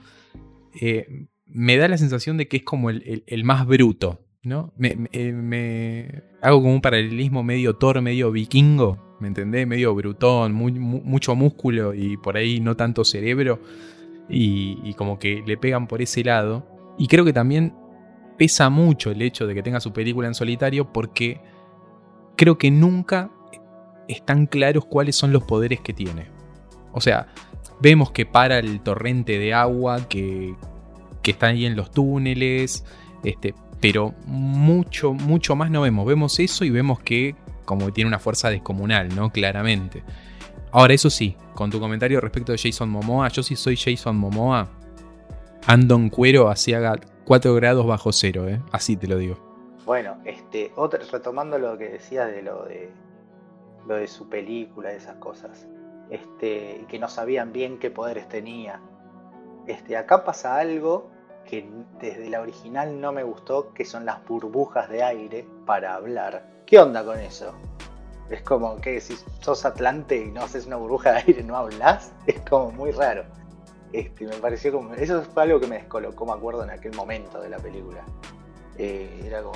[0.79, 4.73] Eh, me da la sensación de que es como el, más bruto, ¿no?
[4.79, 9.67] Eh, me, hago como un paralelismo medio Thor, medio vikingo, ¿me entendés?
[9.67, 13.59] Medio brutón, mucho músculo y por ahí no tanto cerebro.
[14.29, 16.65] Y, como que le pegan por ese lado.
[16.97, 17.75] Y creo que también
[18.37, 21.41] pesa mucho el hecho de que tenga su película en solitario porque
[22.35, 23.31] creo que nunca
[24.07, 26.27] están claros cuáles son los poderes que tiene.
[26.93, 27.27] O sea,
[27.79, 30.55] Vemos que para el torrente de agua que,
[31.21, 32.85] que está ahí en los túneles,
[33.23, 36.05] este, pero mucho, mucho más no vemos.
[36.05, 39.31] Vemos eso y vemos que como tiene una fuerza descomunal, ¿no?
[39.31, 40.03] Claramente.
[40.71, 44.69] Ahora, eso sí, con tu comentario respecto de Jason Momoa, yo si soy Jason Momoa,
[45.67, 46.95] ando en cuero así haga
[47.25, 48.59] 4 grados bajo cero, ¿eh?
[48.71, 49.37] Así te lo digo.
[49.85, 50.71] Bueno, este,
[51.11, 52.89] retomando lo que decías de lo de
[53.87, 55.67] lo de su película, esas cosas
[56.13, 58.79] este, que no sabían bien qué poderes tenía.
[59.65, 61.09] Este, acá pasa algo
[61.43, 61.67] que
[61.99, 66.45] desde la original no me gustó, que son las burbujas de aire para hablar.
[66.67, 67.53] ¿Qué onda con eso?
[68.29, 72.13] Es como que si sos Atlante y no haces una burbuja de aire, no hablas.
[72.27, 73.25] Es como muy raro.
[73.91, 74.93] Este, me pareció como.
[74.93, 78.03] Eso fue algo que me descolocó, me acuerdo, en aquel momento de la película.
[78.77, 79.55] Eh, era como,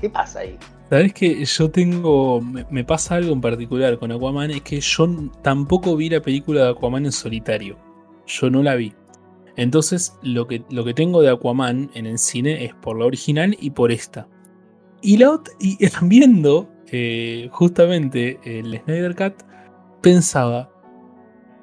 [0.00, 0.58] ¿qué, pasa ahí?
[0.88, 2.40] Sabes que yo tengo.
[2.40, 5.08] Me, pasa algo en particular con Aquaman, es que yo
[5.42, 7.76] tampoco vi la película de Aquaman en solitario.
[8.26, 8.92] Yo no la vi.
[9.56, 13.56] Entonces, lo que, lo que tengo de Aquaman en el cine es por la original
[13.60, 14.26] y por esta.
[15.02, 15.40] Y, la,
[16.02, 19.42] viendo eh, justamente el Snyder Cut,
[20.00, 20.70] pensaba: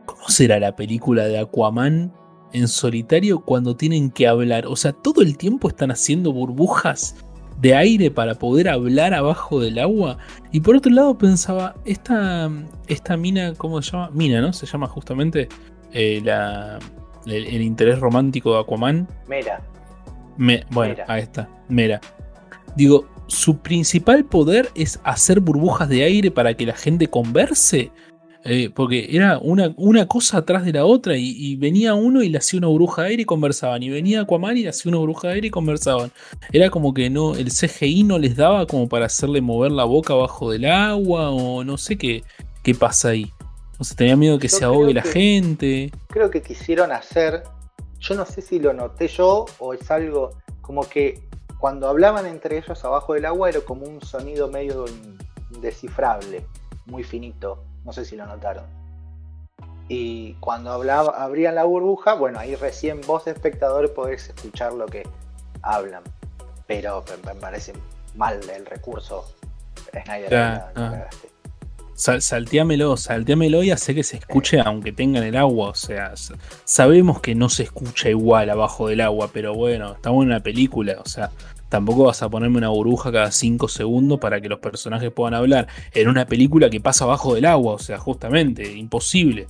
[0.06, 2.14] ¿Cómo será la película de Aquaman
[2.54, 4.68] en solitario cuando tienen que hablar.
[4.68, 7.16] O sea, todo el tiempo están haciendo burbujas
[7.62, 10.18] de aire para poder hablar abajo del agua.
[10.52, 12.50] Y por otro lado pensaba, esta,
[12.88, 14.10] esta mina, ¿cómo se llama?
[14.12, 14.54] Mina, ¿no?
[14.54, 15.50] Se llama justamente
[15.94, 16.80] eh, la,
[17.26, 19.08] el, interés romántico de Aquaman.
[19.28, 19.62] Mera.
[20.70, 22.00] bueno, ahí está, Mera.
[22.76, 27.92] Digo, su principal poder es hacer burbujas de aire para que la gente converse.
[28.50, 32.38] Eh, porque era una, una, cosa atrás de la otra y, venía uno y le
[32.38, 33.84] hacía una bruja de aire y conversaban.
[33.84, 36.12] Y venía Aquaman y le hacía una bruja de aire y conversaban.
[36.54, 40.14] Era como que no, el CGI no les daba como para hacerle mover la boca
[40.14, 42.24] abajo del agua o no sé qué,
[42.64, 43.34] qué pasa ahí.
[43.80, 45.92] O sea, tenía miedo que Yo se ahogue la gente.
[46.08, 47.44] Creo que quisieron hacer,
[48.00, 51.28] yo no sé si lo noté yo o es algo como que
[51.60, 54.86] cuando hablaban entre ellos abajo del agua era como un sonido medio
[55.54, 56.46] indescifrable,
[56.86, 58.66] muy finito, no sé si lo notaron.
[59.88, 64.86] Y cuando hablaba, abrían la burbuja, bueno, ahí recién vos de espectador podés escuchar lo
[64.86, 65.08] que
[65.62, 66.04] hablan.
[66.68, 67.72] Pero me parece
[68.16, 69.26] mal el recurso.
[70.04, 71.08] Snyder, Ya, la ah.
[71.96, 75.70] Sal- salteámelo, salteámelo y hace que se escuche aunque tenga en el agua.
[75.70, 76.12] O sea,
[76.66, 80.98] sabemos que no se escucha igual abajo del agua, pero bueno, estamos en una película.
[81.00, 81.32] O sea,
[81.70, 85.68] tampoco vas a ponerme una burbuja cada 5 segundos para que los personajes puedan hablar.
[85.94, 89.48] En una película que pasa abajo del agua, o sea, justamente, imposible.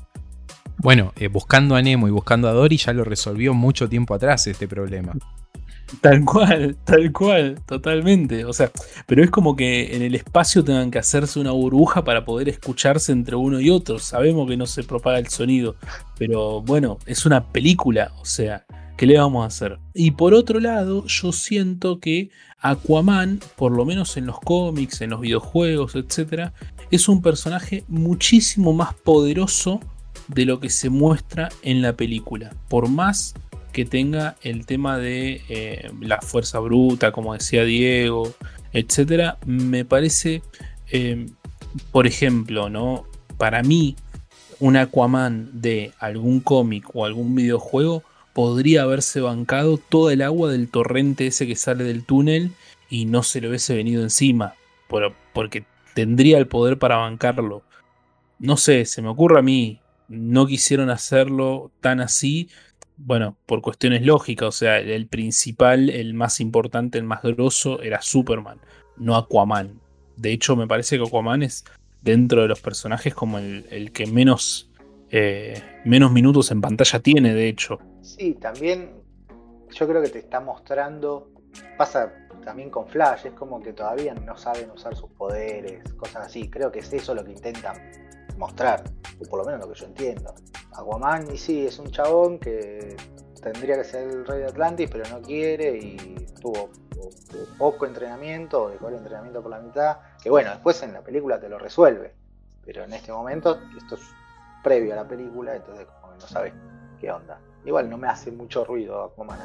[0.78, 4.46] Bueno, eh, buscando a Nemo y buscando a Dory ya lo resolvió mucho tiempo atrás
[4.48, 5.14] este problema.
[6.02, 8.46] Tal cual, tal cual, totalmente.
[8.46, 8.72] O sea,
[9.06, 13.12] pero es como que en el espacio tengan que hacerse una burbuja para poder escucharse
[13.12, 13.98] entre uno y otro.
[13.98, 15.76] Sabemos que no se propaga el sonido,
[16.18, 18.66] pero bueno, es una película, o sea,
[18.98, 19.80] ¿qué le vamos a hacer?
[19.94, 25.12] Y por otro lado, yo siento que Aquaman, por lo menos en los cómics, en
[25.12, 26.52] los videojuegos, etc.,
[26.90, 29.80] es un personaje muchísimo más poderoso
[30.28, 32.54] de lo que se muestra en la película.
[32.68, 33.36] Por más
[33.72, 38.34] que tenga el tema de eh, la fuerza bruta, como decía Diego,
[38.74, 40.42] etcétera, me parece,
[40.92, 41.28] eh,
[41.92, 43.06] por ejemplo, ¿no?
[43.38, 43.96] Para mí,
[44.60, 48.04] un Aquaman de algún cómic o algún videojuego
[48.38, 52.52] podría haberse bancado toda el agua del torrente ese que sale del túnel
[52.88, 54.54] y no se le hubiese venido encima,
[54.88, 55.66] por- porque
[55.96, 57.64] tendría el poder para bancarlo.
[58.38, 62.48] No sé, se me ocurre a mí, no quisieron hacerlo tan así,
[62.96, 68.04] bueno, por cuestiones lógicas, o sea, el principal, el más importante, el más grosso era
[68.04, 68.60] Superman,
[68.98, 69.80] no Aquaman.
[70.16, 71.66] De hecho, me parece que Aquaman es
[72.04, 74.67] dentro de los personajes como el que menos,
[75.10, 77.80] eh, menos minutos en pantalla tiene, de hecho.
[78.02, 78.92] Sí, también
[79.70, 81.32] yo creo que te está mostrando,
[81.78, 86.50] pasa también con Flash, es como que todavía no saben usar sus poderes, cosas así.
[86.50, 87.76] Creo que es eso lo que intentan
[88.38, 88.84] mostrar,
[89.20, 90.34] o por lo menos lo que yo entiendo.
[90.74, 92.96] Aquaman, y sí, es un chabón que
[93.42, 95.98] tendría que ser el rey de Atlantis, pero no quiere y
[96.42, 96.70] tuvo
[97.58, 101.50] poco entrenamiento, dejó el entrenamiento por la mitad, que bueno, después en la película te
[101.50, 102.14] lo resuelve,
[102.66, 104.02] pero en este momento esto es
[104.68, 106.54] previo a la película, entonces como que no sabes
[107.00, 107.40] qué onda.
[107.66, 109.40] Igual no me hace mucho ruido Aquaman,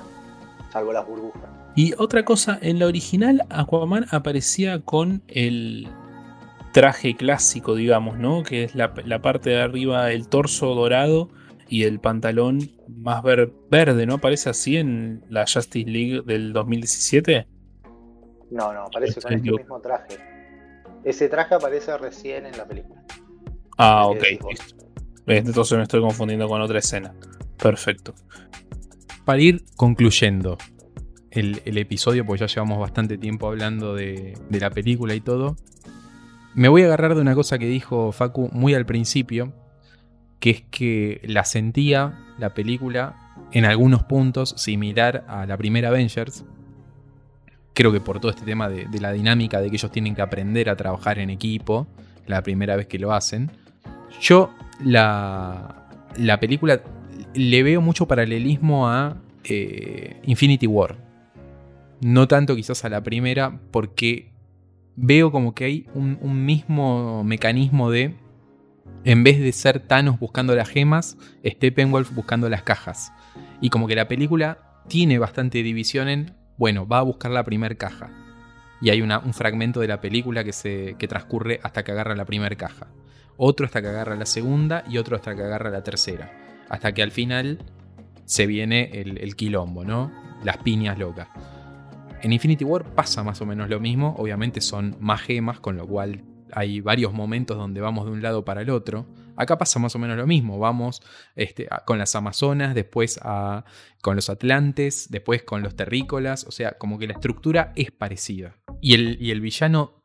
[0.73, 1.43] salvo las burbujas.
[1.77, 5.89] Y otra cosa, en la original Aquaman aparecía con el
[6.73, 8.43] traje clásico, digamos, ¿no?
[8.43, 11.29] Que es la, la parte de arriba, el torso dorado
[11.69, 12.59] y el pantalón
[12.89, 14.15] más ver- verde, ¿no?
[14.15, 17.47] Aparece así en la Justice League del 2017.
[18.51, 20.19] No, no, aparece con este mismo traje.
[21.05, 23.03] Ese traje aparece recién en la película.
[23.79, 24.51] Ah, ¿Qué ok.
[24.51, 24.82] listo.
[25.27, 27.15] Entonces me estoy confundiendo con otra escena.
[27.57, 28.15] Perfecto.
[29.25, 30.59] Para ir concluyendo
[31.31, 35.57] el, episodio, porque ya llevamos bastante tiempo hablando de, de la película y todo,
[36.55, 39.55] me voy a agarrar de una cosa que dijo Facu muy al principio,
[40.41, 43.17] que es que la sentía la película
[43.53, 46.45] en algunos puntos similar a la primera Avengers.
[47.75, 50.21] Creo que por todo este tema de, de la dinámica de que ellos tienen que
[50.21, 51.87] aprender a trabajar en equipo,
[52.27, 53.51] la primera vez que lo hacen.
[54.21, 54.53] Yo
[54.85, 56.83] la, la película
[57.35, 60.97] le veo mucho paralelismo a eh, Infinity War.
[62.01, 64.33] No tanto quizás a la primera, porque
[64.97, 68.17] veo como que hay un, mismo mecanismo de,
[69.05, 71.17] en vez de ser Thanos buscando las gemas,
[71.47, 73.13] Steppenwolf buscando las cajas.
[73.61, 77.75] Y como que la película tiene bastante división en, bueno, va a buscar la primera
[77.77, 78.11] caja.
[78.81, 82.25] Y hay un fragmento de la película que, se, que transcurre hasta que agarra la
[82.25, 82.89] primera caja.
[83.45, 86.31] Otro hasta que agarra la segunda y otro hasta que agarra la tercera.
[86.69, 87.59] Hasta que al final
[88.25, 90.13] se viene el, quilombo, ¿no?
[90.45, 91.27] Las piñas locas.
[92.23, 94.15] En Infinity War pasa más o menos lo mismo.
[94.17, 96.23] Obviamente son más gemas, con lo cual
[96.53, 99.09] hay varios momentos donde vamos de un lado para el otro.
[99.35, 100.61] Acá pasa más o menos lo mismo.
[100.61, 101.03] Vamos
[101.35, 103.65] este, con las Amazonas, después a-
[104.03, 106.45] con los Atlantes, después con los terrícolas.
[106.45, 108.55] O sea, como que la estructura es parecida.
[108.81, 110.02] Y el, y el villano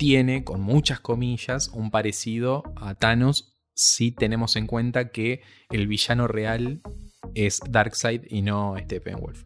[0.00, 6.26] tiene, con muchas comillas, un parecido a Thanos si tenemos en cuenta que el villano
[6.26, 6.80] real
[7.34, 9.44] es Darkseid y no Steppenwolf.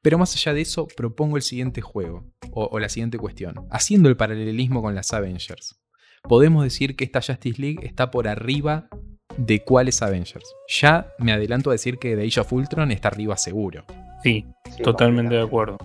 [0.00, 3.66] Pero más allá de eso, propongo el siguiente juego, o, o la siguiente cuestión.
[3.70, 5.78] Haciendo el paralelismo con las Avengers,
[6.22, 8.88] podemos decir que esta Justice League está por arriba
[9.36, 10.46] de cuáles Avengers.
[10.66, 13.84] Ya me adelanto a decir que The Age of Ultron está arriba seguro.
[14.22, 15.76] Sí, Sí, totalmente de acuerdo.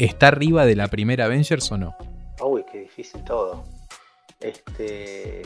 [0.00, 1.94] ¿Está arriba de la primera Avengers o no?
[2.40, 3.64] Uy, qué difícil todo.
[4.40, 5.42] Este.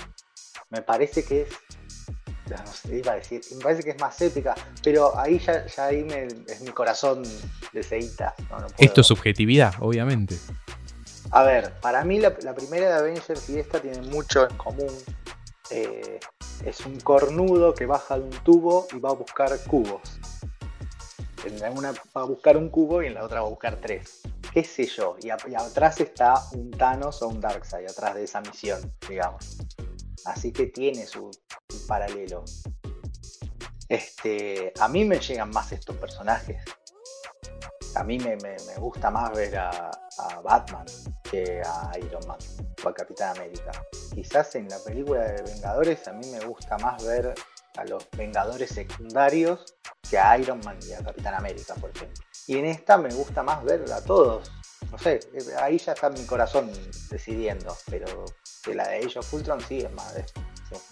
[0.70, 1.48] me parece que es
[2.90, 6.24] iba a decir, me parece que es más épica, pero ahí ya, ya ahí me,
[6.24, 7.22] es mi corazón
[7.72, 8.34] de ceita.
[8.78, 10.36] Esto es subjetividad, obviamente.
[11.30, 14.92] A ver, para mí la, primera de Avengers y esta tienen mucho en común.
[15.70, 16.20] Eh,
[16.64, 20.18] es un cornudo que baja de un tubo y va a buscar cubos.
[21.44, 24.22] En una va a buscar un cubo y en la otra va a buscar tres.
[24.52, 25.16] ¿Qué sé yo?
[25.22, 29.56] Y, atrás está un Thanos o un Darkseid, atrás de esa misión, digamos.
[30.26, 31.30] Así que tiene su,
[31.88, 32.44] paralelo.
[33.88, 36.62] Este, a mí me llegan más estos personajes.
[37.94, 38.36] A mí me,
[38.78, 39.90] gusta más ver a,
[40.44, 40.84] Batman
[41.30, 42.38] que a Iron Man
[42.84, 43.72] o a Capitán América.
[44.14, 47.34] Quizás en la película de Vengadores a mí me gusta más ver
[47.76, 49.76] a los Vengadores secundarios
[50.08, 52.22] que a Iron Man y a Capitán América, por ejemplo.
[52.46, 54.50] Y en esta me gusta más ver a todos.
[54.90, 55.20] No sé,
[55.60, 56.70] ahí ya está mi corazón
[57.10, 58.24] decidiendo, pero
[58.64, 60.24] que la de Age of Ultron sí es más de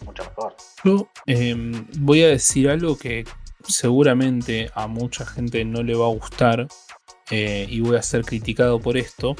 [0.04, 0.56] mucho mejor.
[0.84, 3.24] Yo em, voy a decir algo que
[3.66, 6.68] seguramente a mucha gente no le va a gustar
[7.30, 9.36] eh, y voy a ser criticado por esto.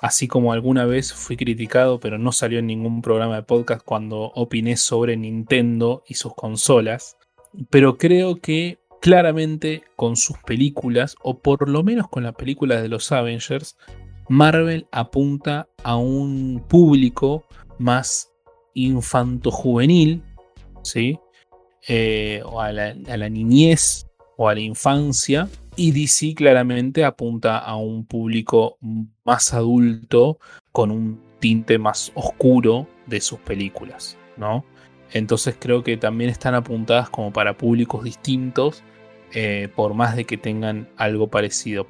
[0.00, 4.20] Así como alguna vez fui criticado, pero no salió en ningún programa de podcast cuando
[4.20, 7.16] opiné sobre Nintendo y sus consolas.
[7.68, 12.88] Pero creo que claramente con sus películas, o por lo menos con las películas de
[12.88, 13.76] los Avengers,
[14.28, 17.44] Marvel apunta a un público
[17.78, 18.30] más
[18.74, 20.22] infanto-juvenil,
[20.82, 21.18] ¿sí?
[21.86, 25.48] Eh, o a la, niñez o a la infancia.
[25.76, 28.78] Y DC claramente apunta a un público
[29.24, 30.38] más adulto
[30.72, 34.64] con un tinte más oscuro de sus películas, ¿no?
[35.12, 38.82] Entonces creo que también están apuntadas como para públicos distintos,
[39.32, 41.86] eh, por más de que tengan algo parecido.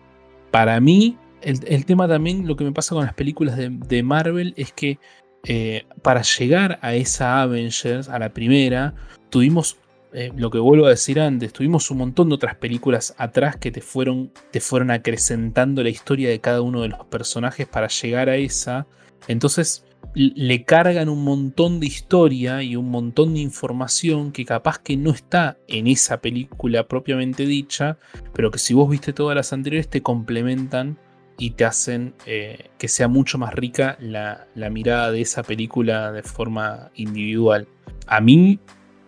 [0.51, 4.73] Para mí, el, tema también, lo que me pasa con las películas de Marvel es
[4.73, 4.99] que
[5.45, 8.95] eh, para llegar a esa Avengers, a la primera,
[9.31, 9.79] tuvimos,
[10.13, 13.71] eh, lo que vuelvo a decir antes, tuvimos un montón de otras películas atrás que
[13.71, 18.29] te fueron, te fueron acrecentando la historia de cada uno de los personajes para llegar
[18.29, 18.87] a esa.
[19.29, 24.97] Entonces le cargan un montón de historia y un montón de información que capaz que
[24.97, 27.99] no está en esa película propiamente dicha,
[28.35, 30.99] pero que si vos viste todas las anteriores te complementan
[31.39, 36.23] y te hacen eh, que sea mucho más rica la, mirada de esa película de
[36.25, 37.69] forma individual.
[38.09, 38.59] A mí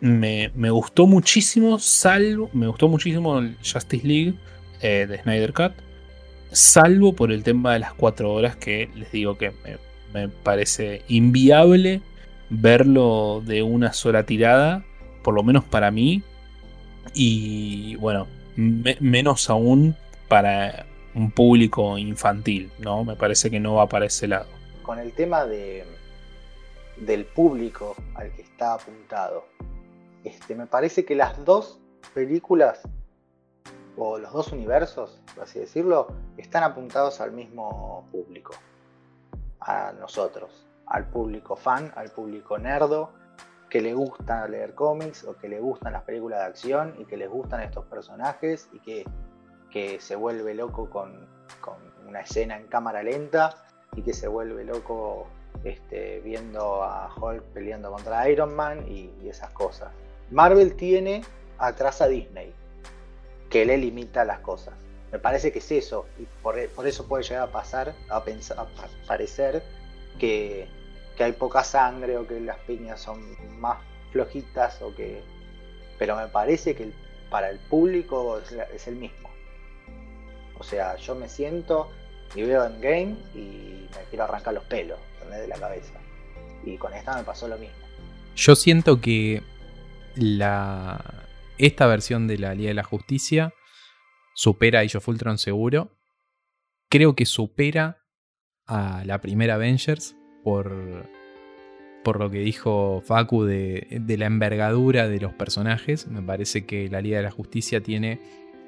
[0.01, 4.35] me, gustó muchísimo, salvo, me gustó muchísimo el Justice League
[4.81, 5.73] eh, de Snyder Cut,
[6.53, 9.90] salvo por el tema de las cuatro horas que les digo que me,
[10.43, 12.03] parece inviable
[12.51, 14.85] verlo de una sola tirada,
[15.23, 16.23] por lo menos para mí,
[17.15, 19.97] y bueno, menos aún
[20.29, 23.05] para un público infantil, ¿no?
[23.05, 24.47] Me parece que no va para ese lado.
[24.83, 25.85] Con el tema de,
[26.97, 29.47] del público al que está apuntado,
[30.25, 31.81] este, me parece que las dos
[32.15, 32.81] películas
[33.97, 38.55] o los dos universos, por así decirlo, están apuntados al mismo público,
[39.61, 43.11] a nosotros, al público fan, al público nerdo,
[43.69, 47.17] que le gusta leer cómics o que le gustan las películas de acción y que
[47.17, 49.05] les gustan estos personajes y que
[49.71, 51.29] que se vuelve loco con,
[52.07, 53.55] una escena en cámara lenta
[53.95, 55.29] y que se vuelve loco
[55.63, 59.93] este, viendo a Hulk peleando contra Iron Man y, esas cosas.
[60.33, 61.23] Marvel tiene
[61.59, 62.53] atrás a Disney,
[63.49, 64.75] que le limita las cosas.
[65.13, 68.67] Me parece que es eso, y por, eso puede llegar a pasar, a, pensar, a
[69.07, 69.63] parecer
[70.19, 70.69] que,
[71.19, 73.77] hay poca sangre o que las piñas son más
[74.11, 75.23] flojitas o que...
[75.99, 76.93] Pero me parece que
[77.29, 78.41] para el público
[78.75, 79.29] es el mismo.
[80.59, 81.91] O sea, yo me siento
[82.35, 84.99] y veo en game y me quiero arrancar los pelos
[85.31, 85.93] de la cabeza.
[86.65, 87.77] Y con esta me pasó lo mismo.
[88.37, 89.43] Yo siento que
[90.15, 91.27] la,
[91.59, 93.53] esta versión de la Liga de la Justicia
[94.35, 95.97] supera a Age Ultron seguro.
[96.89, 98.05] Creo que supera
[98.67, 101.09] a la primera Avengers por,
[102.03, 106.09] por lo que dijo Facu de, la envergadura de los personajes.
[106.09, 108.21] Me parece que la Liga de la Justicia tiene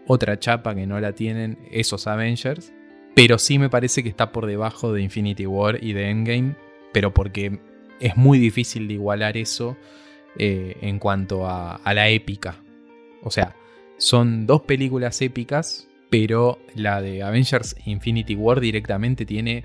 [0.07, 2.73] otra chapa que no la tienen esos Avengers.
[3.15, 6.57] Pero sí me parece que está por debajo de Infinity War y de Endgame.
[6.93, 7.61] Pero porque
[8.01, 9.77] es muy difícil de igualar eso
[10.37, 12.57] eh, en cuanto a la épica.
[13.23, 13.55] O sea,
[14.03, 19.65] son dos películas épicas, pero la de Avengers Infinity War directamente tiene,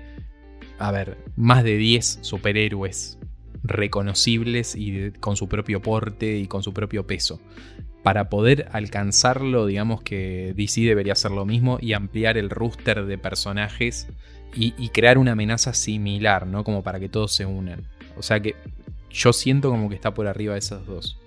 [0.78, 3.18] a ver, más de 10 superhéroes
[3.64, 7.40] reconocibles y con su propio porte y con su propio peso
[8.04, 13.18] para poder alcanzarlo, digamos que DC debería hacer lo mismo y ampliar el rooster de
[13.18, 14.06] personajes
[14.54, 16.64] y, crear una amenaza similar, ¿no?
[16.64, 17.82] Como para que todos se unan.
[18.16, 18.56] O sea que
[19.10, 21.18] yo siento como que está por arriba de esas dos.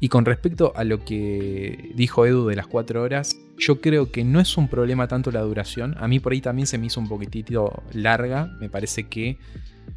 [0.00, 4.24] Y con respecto a lo que dijo Edu de las cuatro horas, yo creo que
[4.24, 5.94] no es un problema tanto la duración.
[5.98, 8.46] A mí por ahí también se me hizo un poquitito larga.
[8.60, 9.38] Me parece que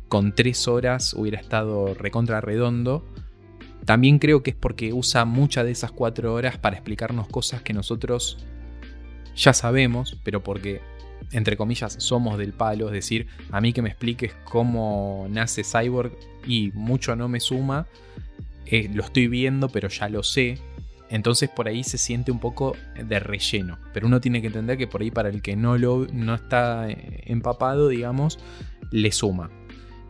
[0.07, 3.05] con tres horas hubiera estado recontra redondo.
[3.85, 7.73] También creo que es porque usa muchas de esas cuatro horas para explicarnos cosas que
[7.73, 8.37] nosotros
[9.35, 10.81] ya sabemos, pero porque,
[11.31, 12.87] entre comillas, somos del palo.
[12.87, 16.11] Es decir, a mí que me expliques cómo nace Cyborg
[16.45, 17.87] y mucho no me suma.
[18.71, 20.59] Eh, lo estoy viendo, pero ya lo sé.
[21.09, 23.79] Entonces por ahí se siente un poco de relleno.
[23.93, 26.89] Pero uno tiene que entender que por ahí para el que no, lo, no está
[26.89, 28.39] eh, empapado, digamos,
[28.91, 29.49] le suma.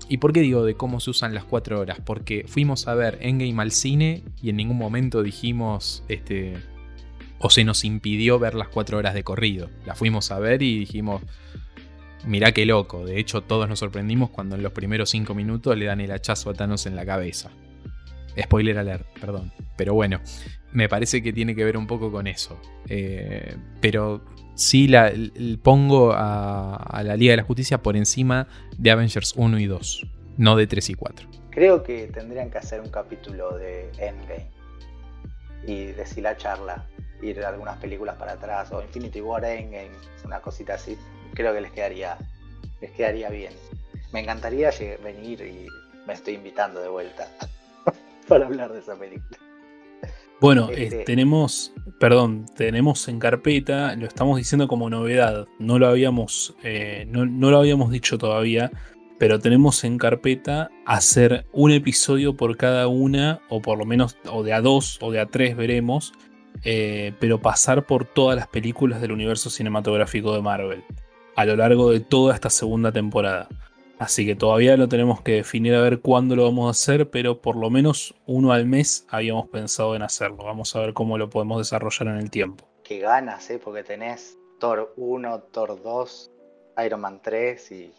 [0.10, 2.00] ¿Y por qué digo de cómo se usan las cuatro horas?
[2.04, 6.58] Porque fuimos a ver Endgame al cine y en ningún momento dijimos, este,
[7.38, 9.70] o se nos impidió ver las cuatro horas de corrido.
[9.86, 11.22] Las fuimos a ver y dijimos,
[12.26, 13.06] mirá qué loco.
[13.06, 16.50] De hecho, todos nos sorprendimos cuando en los primeros cinco minutos le dan el hachazo
[16.50, 17.52] a Thanos en la cabeza.
[18.38, 19.52] Spoiler alert, perdón.
[19.76, 20.20] Pero bueno,
[20.72, 22.60] me parece que tiene que ver un poco con eso.
[22.88, 24.22] Eh, pero
[24.56, 25.12] sí la,
[25.64, 30.08] pongo a, la Liga de la Justicia por encima de Avengers 1 y 2,
[30.38, 31.30] no de 3 y 4.
[31.50, 34.50] Creo que tendrían que hacer un capítulo de Endgame
[35.66, 36.86] y decir la charla,
[37.22, 39.92] ir algunas películas para atrás, o Infinity War Endgame,
[40.24, 40.98] una cosita así.
[41.34, 42.18] Creo que les quedaría,
[42.82, 43.54] les quedaría bien.
[44.14, 44.72] Me encantaría
[45.04, 45.68] venir y
[46.08, 47.28] me estoy invitando de vuelta
[48.30, 49.38] para hablar de esa película.
[50.40, 56.56] Bueno, este tenemos, perdón, tenemos en carpeta, lo estamos diciendo como novedad, no lo habíamos,
[56.64, 58.72] eh, no, lo habíamos dicho todavía,
[59.18, 64.44] pero tenemos en carpeta hacer un episodio por cada una, o por lo menos, o
[64.44, 66.14] de a dos, o de a tres veremos,
[66.64, 70.86] eh, pero pasar por todas las películas del universo cinematográfico de Marvel,
[71.36, 73.50] a lo largo de toda esta segunda temporada.
[74.00, 77.42] Así que todavía lo tenemos que definir a ver cuándo lo vamos a hacer, pero
[77.42, 80.38] por lo menos uno al mes habíamos pensado en hacerlo.
[80.38, 82.66] Vamos a ver cómo lo podemos desarrollar en el tiempo.
[82.82, 83.60] Qué ganas, ¿eh?
[83.62, 86.32] Porque tenés Thor 1, Thor 2,
[86.86, 87.92] Iron Man 3 y...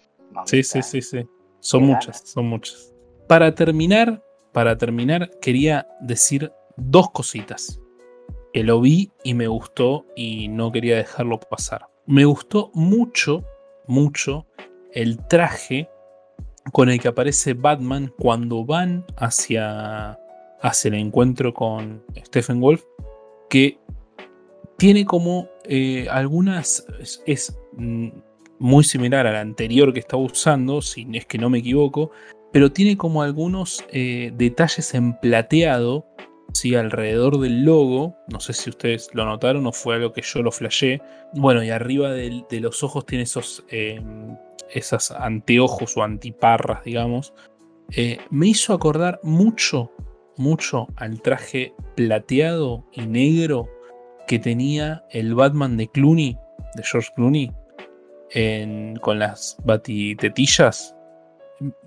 [0.47, 1.29] sí, sí, sí, sí.
[1.61, 2.95] Son muchas, son muchas.
[3.29, 7.79] Para terminar, para terminar, quería decir dos cositas.
[8.55, 11.87] Que lo vi y me gustó y no quería dejarlo pasar.
[12.07, 13.45] Me gustó mucho,
[13.87, 14.47] mucho
[14.95, 15.89] el traje
[16.73, 20.19] con el que aparece Batman cuando van hacia,
[20.61, 22.85] hacia el encuentro con Stephen Wolf,
[23.49, 23.79] que
[24.77, 26.87] tiene como eh, algunas...
[27.27, 28.09] Es, mm,
[28.61, 32.13] muy similar al anterior que estaba usando, si es que no me equivoco,
[32.53, 36.07] pero tiene como algunos eh, detalles en plateado
[36.53, 36.75] ¿sí?
[36.75, 38.17] alrededor del logo.
[38.29, 41.01] No sé si ustedes lo notaron o fue algo que yo lo flashé.
[41.35, 44.37] Bueno, y arriba de, los ojos tiene esos em,
[44.73, 47.35] esas anteojos o antiparras, digamos,
[47.97, 49.91] eh, me hizo acordar mucho,
[50.37, 53.69] mucho al traje plateado y negro
[54.27, 56.39] que tenía el Batman de Clooney,
[56.77, 57.53] de George Clooney,
[59.01, 60.95] con las batitetillas.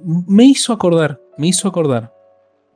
[0.03, 2.13] Me hizo acordar, me hizo acordar.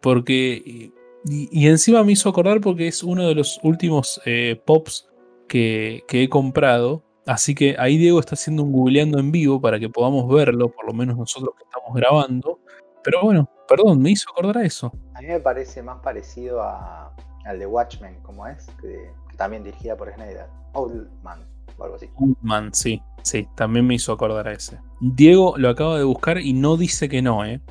[0.02, 0.92] Porque.
[1.30, 5.10] Y, encima me hizo acordar porque es uno de los últimos eh, pops
[5.50, 9.80] que, que he comprado Así que ahí Diego está haciendo un googleando en vivo para
[9.80, 12.62] que podamos verlo, por lo menos nosotros que estamos grabando.
[13.04, 14.94] Pero bueno, perdón, me hizo acordar a eso.
[15.14, 20.14] A mí me parece más parecido al de Watchmen, como es, que, también dirigida por
[20.14, 20.46] Snyder.
[20.74, 21.46] Oldman
[21.78, 22.10] o algo así.
[22.16, 24.80] Oldman, sí, sí, también me hizo acordar a ese.
[25.02, 27.62] Diego lo acaba de buscar y no dice que no, ¿eh?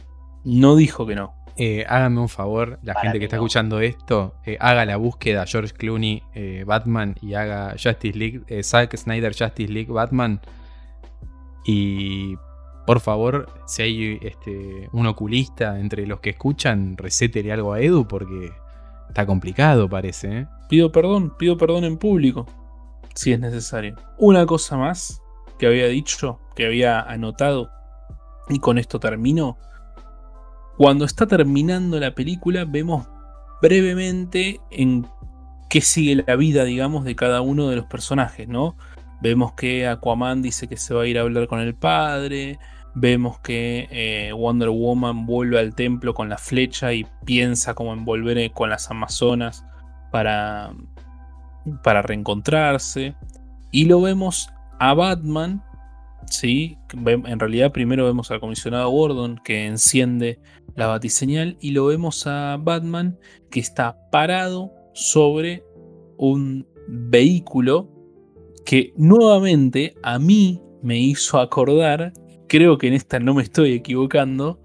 [0.45, 1.35] No dijo que no.
[1.59, 5.73] Eh, hágame un favor, la gente que está escuchando esto, eh, haga la búsqueda George
[5.73, 10.41] Clooney eh, Batman y haga Justice League, Zack Snyder Justice League Batman.
[11.65, 12.37] Y
[12.87, 18.07] por favor, si hay este, un oculista entre los que escuchan, recétele algo a Edu
[18.07, 18.53] porque
[19.09, 20.47] está complicado, parece.
[20.69, 22.47] Pido perdón, pido perdón en público,
[23.15, 23.97] si es necesario.
[24.19, 25.23] Una cosa más
[25.59, 27.71] que había dicho, que había anotado,
[28.49, 29.59] y con esto termino
[30.77, 33.09] cuando está terminando la película vemos
[33.63, 35.07] brevemente en
[35.69, 38.77] qué sigue la vida, digamos, de cada uno de los personajes, ¿no?
[39.21, 42.59] Vemos que Aquaman dice que se va a ir a hablar con el padre,
[42.95, 48.05] vemos que eh, Wonder Woman vuelve al templo con la flecha y piensa como en
[48.05, 49.65] volver con las Amazonas
[50.13, 50.73] para,
[51.83, 53.15] para reencontrarse.
[53.71, 55.63] Y lo vemos a Batman,
[56.31, 56.79] ¿sí?
[57.07, 60.39] En realidad primero vemos al comisionado Gordon que enciende
[60.75, 63.19] la batiseñal y lo vemos a Batman
[63.51, 65.65] que está parado sobre
[66.17, 67.89] un vehículo
[68.65, 72.13] que nuevamente a mí me hizo acordar,
[72.49, 74.61] creo que en esta no me estoy equivocando,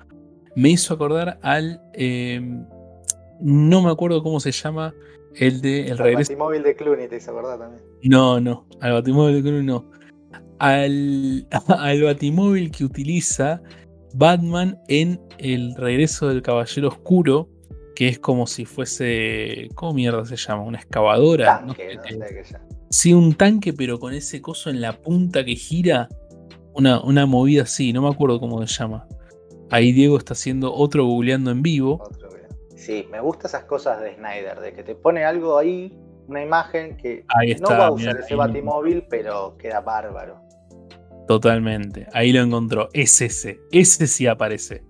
[0.55, 1.81] me hizo acordar al.
[1.93, 2.65] em,
[3.39, 4.93] no me acuerdo cómo se llama.
[5.35, 6.31] El de El El regreso.
[6.33, 7.81] batimóvil de Clooney, te hizo acordar también.
[8.03, 8.67] No, no.
[8.81, 9.89] Al batimóvil de Clooney no.
[10.61, 13.61] Al, al batimóvil que utiliza
[14.13, 17.49] Batman en El regreso del Caballero Oscuro.
[17.95, 19.67] Que es como si fuese.
[19.75, 20.63] ¿Cómo mierda se llama?
[20.63, 21.59] Una excavadora.
[21.59, 22.57] Tanque, no sé.
[22.89, 26.07] Sí, un tanque, pero con ese coso en la punta que gira.
[26.73, 29.05] Una, una movida así, no me acuerdo cómo se llama.
[29.69, 32.01] Ahí Diego está haciendo otro googleando en vivo.
[32.01, 32.31] Otro.
[32.81, 35.95] Sí, me gustan esas cosas de Snyder, de que te pone algo ahí,
[36.27, 40.40] una imagen que Ahí no va a mirá, usar ese batimóvil, pero queda bárbaro.
[41.27, 42.07] Totalmente.
[42.13, 42.89] Ahí lo encontró.
[42.93, 43.59] Es ese.
[43.71, 44.83] Ese sí aparece.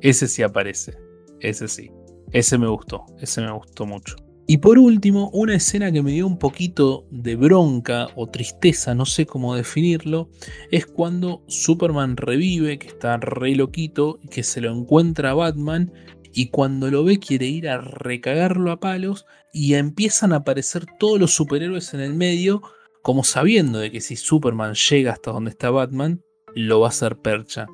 [0.00, 0.96] Ese sí aparece.
[1.40, 1.90] Ese sí.
[2.32, 3.04] Ese me gustó.
[3.20, 4.16] Ese me gustó mucho.
[4.50, 9.04] Y por último, una escena que me dio un poquito de bronca o tristeza, no
[9.04, 10.30] sé cómo definirlo,
[10.70, 15.92] es cuando Superman revive, que está re loquito, que se lo encuentra a Batman,
[16.32, 21.20] y cuando lo ve quiere ir a recagarlo a palos, y empiezan a aparecer todos
[21.20, 22.62] los superhéroes en el medio,
[23.08, 26.22] como sabiendo de que si Superman llega hasta donde está Batman,
[26.54, 27.66] lo va a hacer percha.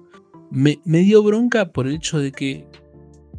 [0.53, 2.69] Me, dio bronca por el hecho de que,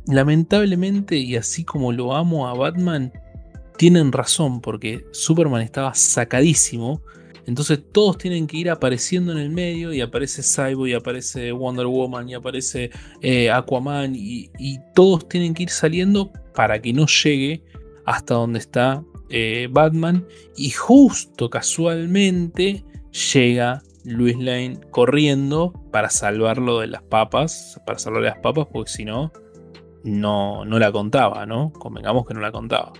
[0.05, 3.13] lamentablemente, y así como lo amo a Batman,
[3.77, 7.01] tienen razón, porque Superman estaba sacadísimo.
[7.45, 11.85] Entonces todos tienen que ir apareciendo en el medio y aparece Cyborg y aparece Wonder
[11.85, 12.91] Woman y aparece
[13.21, 17.63] eh, Aquaman y, y todos tienen que ir saliendo para que no llegue
[18.05, 20.25] hasta donde está eh, Batman
[20.55, 22.83] y justo casualmente
[23.33, 29.05] llega Luis Lane corriendo para salvarlo de las papas, para salvarle las papas porque si
[29.05, 29.31] no,
[30.03, 31.71] no, no la contaba, ¿no?
[31.73, 32.93] Convengamos que no la contaba.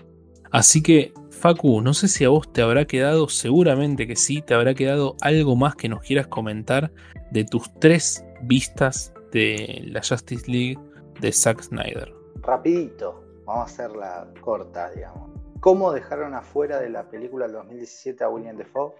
[0.50, 4.54] Así que, Facu, no sé si a vos te habrá quedado, seguramente que sí, te
[4.54, 6.92] habrá quedado algo más que nos quieras comentar
[7.30, 10.78] de tus tres vistas de la Justice League
[11.20, 12.12] de Zack Snyder.
[12.42, 15.35] Rapidito, vamos a hacerla corta, digamos.
[15.66, 18.92] ¿Cómo dejaron afuera de la película del 2017 a William Defoe?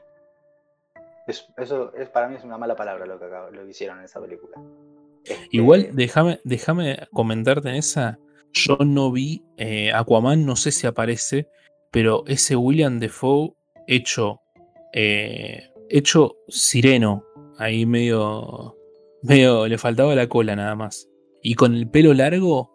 [1.29, 4.01] Es- eso es para mí es una mala palabra lo que, acabo- lo que hicieron
[4.01, 4.61] en esa película.
[5.25, 8.19] Este, Igual, déjame, déjame comentarte en esa.
[8.53, 11.49] Yo no vi eh, Aquaman, no sé si aparece,
[11.93, 13.53] pero ese William Defoe
[13.87, 14.41] hecho,
[14.93, 17.23] eh, hecho sireno,
[17.59, 18.75] ahí medio,
[19.23, 21.09] medio, le faltaba la cola nada más.
[21.43, 22.73] Y con el pelo largo,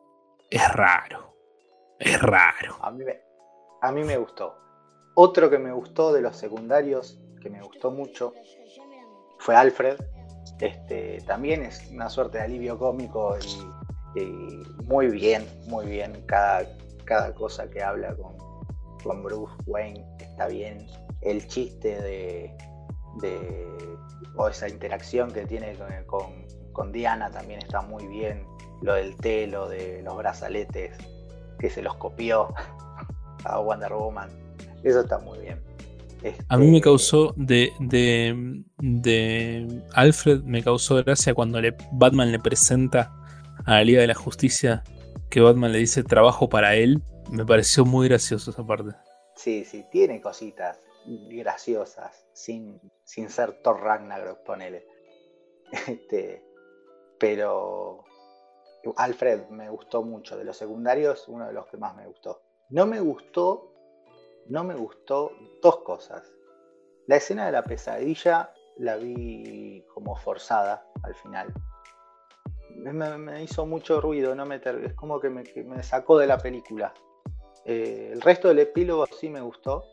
[0.49, 1.35] es raro,
[1.99, 2.77] es raro.
[2.81, 3.19] A mí, me,
[3.81, 4.55] a mí me gustó.
[5.15, 8.33] Otro que me gustó de los secundarios, que me gustó mucho,
[9.39, 9.97] fue Alfred.
[10.59, 13.35] Este, también es una suerte de alivio cómico
[14.15, 14.21] y,
[14.83, 16.23] muy bien, muy bien.
[16.27, 16.65] Cada,
[17.05, 18.35] cada cosa que habla con,
[19.03, 20.87] con Bruce Wayne está bien.
[21.21, 22.55] El chiste de,
[23.21, 23.97] de-
[24.37, 28.45] o esa interacción que tiene con, con- con Diana también está muy bien.
[28.81, 30.97] Lo del té, lo de los brazaletes,
[31.59, 32.53] que se los copió
[33.43, 34.29] a Wonder Woman.
[34.83, 35.61] Eso está muy bien.
[36.49, 42.31] A mí me Este, causó de, de, de Alfred, me causó gracia cuando le, Batman
[42.31, 43.11] le presenta
[43.65, 44.83] a la Liga de la Justicia
[45.29, 47.01] que Batman le dice trabajo para él.
[47.31, 48.91] Me pareció muy gracioso esa parte.
[49.35, 54.85] Sí, sí, tiene cositas graciosas, sin, sin ser Thor Ragnarok, ponele.
[55.87, 56.43] Este,
[57.17, 58.03] pero
[58.97, 60.37] Alfred me gustó mucho.
[60.37, 62.41] De los secundarios, uno de los que más me gustó.
[62.71, 63.69] No me gustó,
[64.47, 66.31] no me gustó dos cosas.
[67.05, 71.53] La escena de la pesadilla la vi como forzada al final.
[72.77, 76.37] Me, hizo mucho ruido, no me es como que me, que me sacó de la
[76.37, 76.93] película.
[77.65, 79.83] Eh, el resto del epílogo sí me gustó,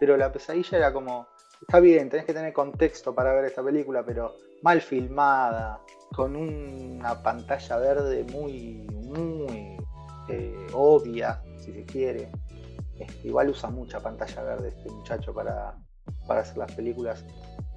[0.00, 1.28] pero la pesadilla era como,
[1.60, 5.80] está bien, tenés que tener contexto para ver esta película, pero mal filmada,
[6.16, 9.76] con una pantalla verde muy, muy
[10.28, 12.28] eh, obvia, si se quiere.
[12.98, 15.74] Este, igual usa mucha pantalla verde este muchacho para,
[16.26, 17.24] para hacer las películas.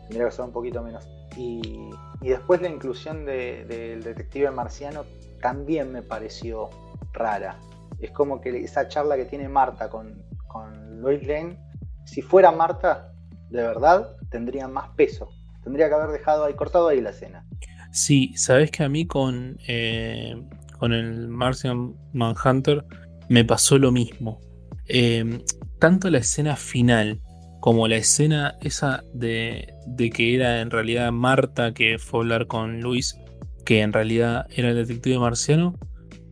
[0.07, 1.07] Tendría que ser un poquito menos.
[1.35, 1.89] Y,
[2.21, 5.05] y después la inclusión de- del detective marciano
[5.41, 6.69] también me pareció
[7.13, 7.59] rara.
[7.99, 11.57] Es como que esa charla que tiene Marta con, con Lois Lane,
[12.05, 13.11] si fuera Marta,
[13.49, 15.29] de verdad, tendría más peso.
[15.63, 17.45] Tendría que haber dejado ahí, cortado ahí la escena.
[17.91, 20.41] Sí, sabes que a mí con, eh,
[20.77, 22.85] con el Martian Manhunter
[23.29, 24.39] me pasó lo mismo.
[24.87, 25.43] Eh,
[25.79, 27.21] tanto la escena final
[27.59, 32.47] como la escena esa de, de que era en realidad Marta que fue a hablar
[32.47, 33.17] con Luis,
[33.65, 35.75] que en realidad era el detective marciano,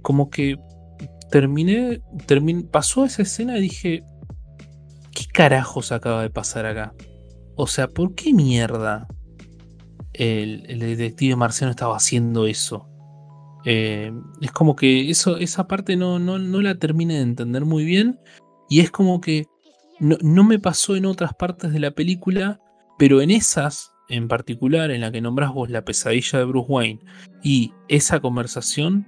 [0.02, 0.58] como que
[1.32, 4.04] terminé, termin- pasó esa escena y dije,
[5.14, 6.94] ¿qué carajos acaba de pasar acá?
[7.56, 9.08] O sea, ¿por qué mierda
[10.14, 12.88] el, el detective marciano estaba haciendo eso?
[13.66, 18.20] Eh, es como que esa parte no, la terminé de entender muy bien.
[18.70, 19.46] Y es como que
[20.00, 22.60] no, me pasó en otras partes de la película,
[22.98, 27.00] pero en esas, en particular, en la que nombrás vos la pesadilla de Bruce Wayne
[27.44, 29.08] y esa conversación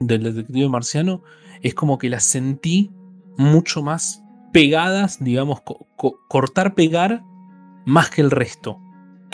[0.00, 1.22] del detective marciano,
[1.62, 2.90] es como que las sentí
[3.36, 4.22] mucho más
[4.52, 5.60] pegadas, digamos,
[6.28, 7.22] cortar, pegar,
[7.86, 8.78] más que el resto.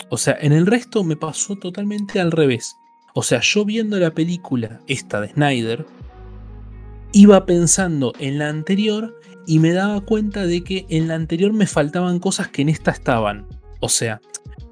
[0.09, 2.75] O sea, en el resto me pasó totalmente al revés.
[3.13, 5.85] O sea, yo viendo la película, esta de Snyder,
[7.11, 11.67] iba pensando en la anterior y me daba cuenta de que en la anterior me
[11.67, 13.47] faltaban cosas que en esta estaban.
[13.79, 14.21] O sea,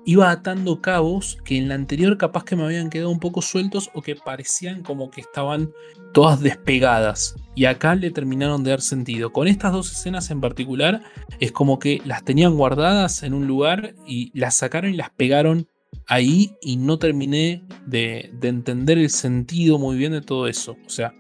[0.06, 3.90] iba atando cabos que en la anterior capaz que me habían quedado un poco sueltos
[3.94, 5.72] o que parecían como que estaban
[6.14, 7.36] todas despegadas.
[7.56, 9.34] Y acá le terminaron de dar sentido.
[9.34, 11.02] Con estas dos escenas en particular
[11.40, 15.68] es como que las tenían guardadas en un lugar y las sacaron y las pegaron
[16.08, 20.78] ahí y no terminé de, de entender el sentido muy bien de todo eso.
[20.86, 21.14] O sea,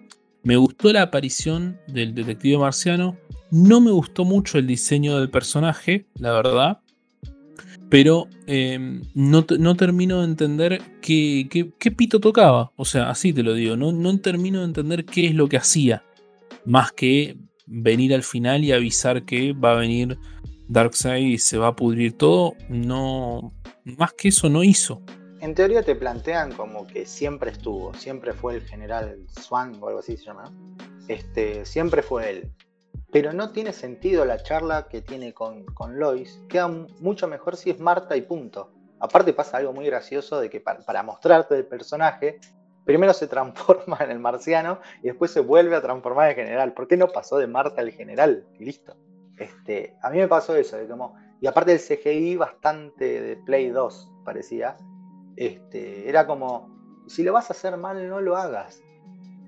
[0.43, 3.17] me gustó la aparición del detective marciano.
[3.51, 6.81] No me gustó mucho el diseño del personaje, la verdad
[7.89, 12.71] pero em, no, termino de entender qué, qué, pito tocaba.
[12.75, 15.57] O sea, así te lo digo, no, no termino de entender qué es lo que
[15.57, 16.03] hacía.
[16.65, 20.17] Más que venir al final y avisar que va a venir
[20.67, 22.55] Darkseid y se va a pudrir todo.
[22.69, 23.53] No,
[23.95, 25.01] más que eso no hizo.
[25.39, 29.99] En teoría te plantean como que siempre estuvo, siempre fue el general Swan o algo
[29.99, 30.51] así se llama.
[31.07, 32.51] Este, siempre fue él
[33.11, 36.41] pero no tiene sentido la charla que tiene con, con Lois.
[36.49, 38.71] Queda mucho mejor si es Marta y punto.
[38.99, 42.39] Aparte pasa algo muy gracioso de que para, mostrarte el personaje,
[42.83, 46.73] primero se transforma en el marciano y después se vuelve a transformar en general.
[46.73, 48.45] ¿Por qué no pasó de Marta al general?
[48.59, 48.95] Y listo.
[49.37, 53.69] Este, a mí me pasó eso, de como, y aparte del CGI bastante de Play
[53.69, 54.77] 2 parecía,
[55.35, 56.69] este, era como,
[57.07, 58.81] si lo vas a hacer mal no lo hagas,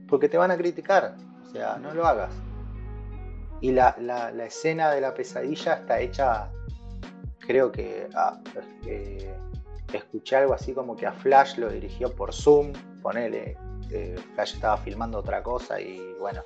[0.08, 2.34] porque te van a criticar, o sea, no lo hagas.
[3.62, 3.90] Y la,
[4.46, 6.52] escena de la pesadilla está hecha,
[7.40, 8.40] creo que ah,
[9.92, 12.72] escuché algo así como que a Flash lo dirigió por Zoom,
[13.02, 13.58] ponele,
[13.92, 16.44] eh, Flash estaba filmando otra cosa y bueno,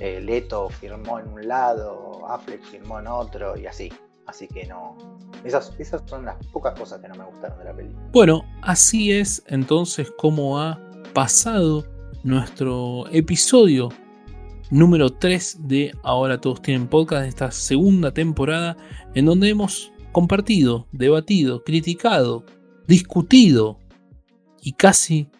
[0.00, 3.92] eh, Leto firmó en un lado, Affleck firmó en otro y así.
[4.28, 4.94] Así que no.
[5.42, 8.08] Esas, esas son las pocas cosas que no me gustaron de la película.
[8.12, 10.78] Bueno, así es entonces como ha
[11.14, 11.86] pasado
[12.22, 13.88] nuestro episodio
[14.70, 18.76] número 3 de Ahora Todos Tienen Podcast, de esta segunda temporada,
[19.14, 22.44] en donde hemos compartido, debatido, criticado,
[22.86, 23.78] discutido
[24.60, 25.30] y casi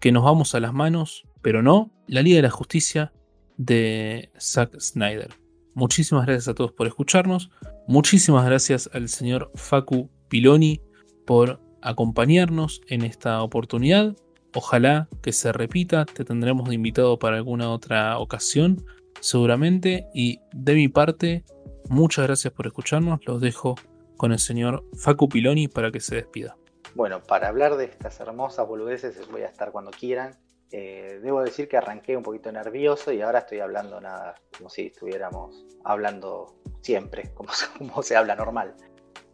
[0.00, 3.12] que nos vamos a las manos, pero no, la Liga de la Justicia
[3.58, 5.34] de Zack Snyder.
[5.74, 7.50] Muchísimas gracias a todos por escucharnos.
[7.88, 10.80] Muchísimas gracias al señor Facu Piloni
[11.24, 14.16] por acompañarnos en esta oportunidad.
[14.54, 18.84] Ojalá que se repita, te tendremos de invitado para alguna otra ocasión,
[19.20, 20.08] seguramente.
[20.12, 21.44] Y de mi parte,
[21.88, 23.20] muchas gracias por escucharnos.
[23.24, 23.76] Los dejo
[24.16, 26.56] con el señor Facu Piloni para que se despida.
[26.96, 30.34] Bueno, para hablar de estas hermosas boludeces voy a estar cuando quieran.
[30.72, 34.86] Eh, debo decir que arranqué un poquito nervioso y ahora estoy hablando nada, como si
[34.86, 37.32] estuviéramos hablando siempre,
[37.78, 38.74] como, se habla normal.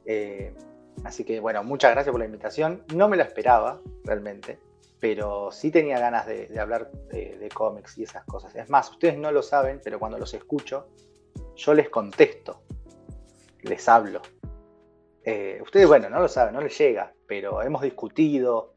[0.05, 0.55] Eh,
[1.05, 2.85] así que bueno, muchas gracias por la invitación.
[2.95, 4.59] No me la esperaba realmente
[5.03, 8.55] pero sí tenía ganas de, hablar de, cómics y esas cosas.
[8.55, 10.91] Es más, ustedes no lo saben, pero cuando los escucho,
[11.57, 12.63] yo les contesto,
[13.63, 14.23] les hablo.
[15.25, 18.72] Eh, ustedes, bueno, no lo saben, no les llega, pero hemos discutido,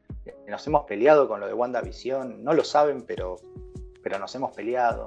[0.48, 3.36] nos hemos peleado con lo de WandaVision, no lo saben, pero,
[4.02, 5.06] pero nos hemos peleado.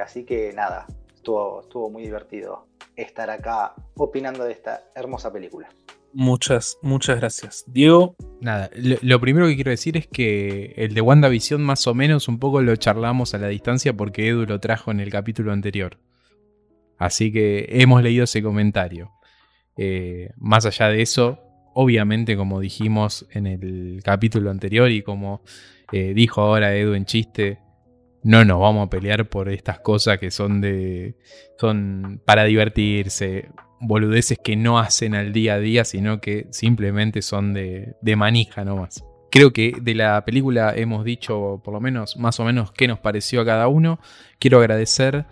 [0.00, 5.68] así que nada, estuvo, estuvo muy divertido estar acá opinando de esta hermosa película.
[6.12, 7.64] Muchas, muchas gracias.
[7.66, 8.16] Diego.
[8.40, 12.38] Nada, lo, primero que quiero decir es que el de WandaVision más o menos un
[12.38, 15.98] poco lo charlamos a la distancia porque Edu lo trajo en el capítulo anterior.
[16.98, 19.12] Así que hemos leído ese comentario.
[19.76, 21.38] Eh, más allá de eso,
[21.74, 25.42] obviamente como dijimos en el capítulo anterior y como
[25.92, 27.58] eh, dijo ahora Edu en chiste,
[28.22, 31.16] no nos vamos a pelear por estas cosas que son de.
[31.58, 33.48] son para divertirse
[33.80, 39.04] boludeces que no hacen al día a día, sino que simplemente son de, manija nomás.
[39.30, 43.00] Creo que de la película hemos dicho por lo menos más o menos qué nos
[43.00, 43.98] pareció a cada uno.
[44.38, 45.26] Quiero agradecer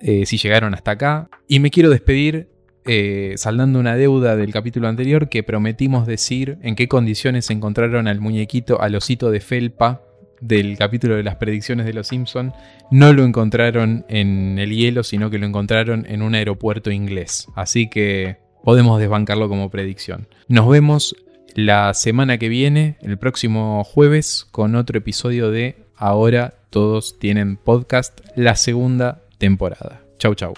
[0.00, 1.30] eh, si llegaron hasta acá.
[1.48, 2.50] Y me quiero despedir
[2.84, 8.20] eh, saldando una deuda del capítulo anterior que prometimos decir en qué condiciones encontraron al
[8.20, 10.02] muñequito, al osito de felpa
[10.40, 12.52] del capítulo de las predicciones de los Simpson
[12.90, 17.46] no lo encontraron en el hielo, sino que lo encontraron en un aeropuerto inglés.
[17.54, 20.26] Así que podemos desbancarlo como predicción.
[20.48, 21.16] Nos vemos
[21.54, 28.20] la semana que viene, el próximo jueves, con otro episodio de Ahora todos tienen podcast,
[28.34, 30.02] la segunda temporada.
[30.18, 30.54] Chau, chau.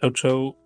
[0.00, 0.61] Chau, chau.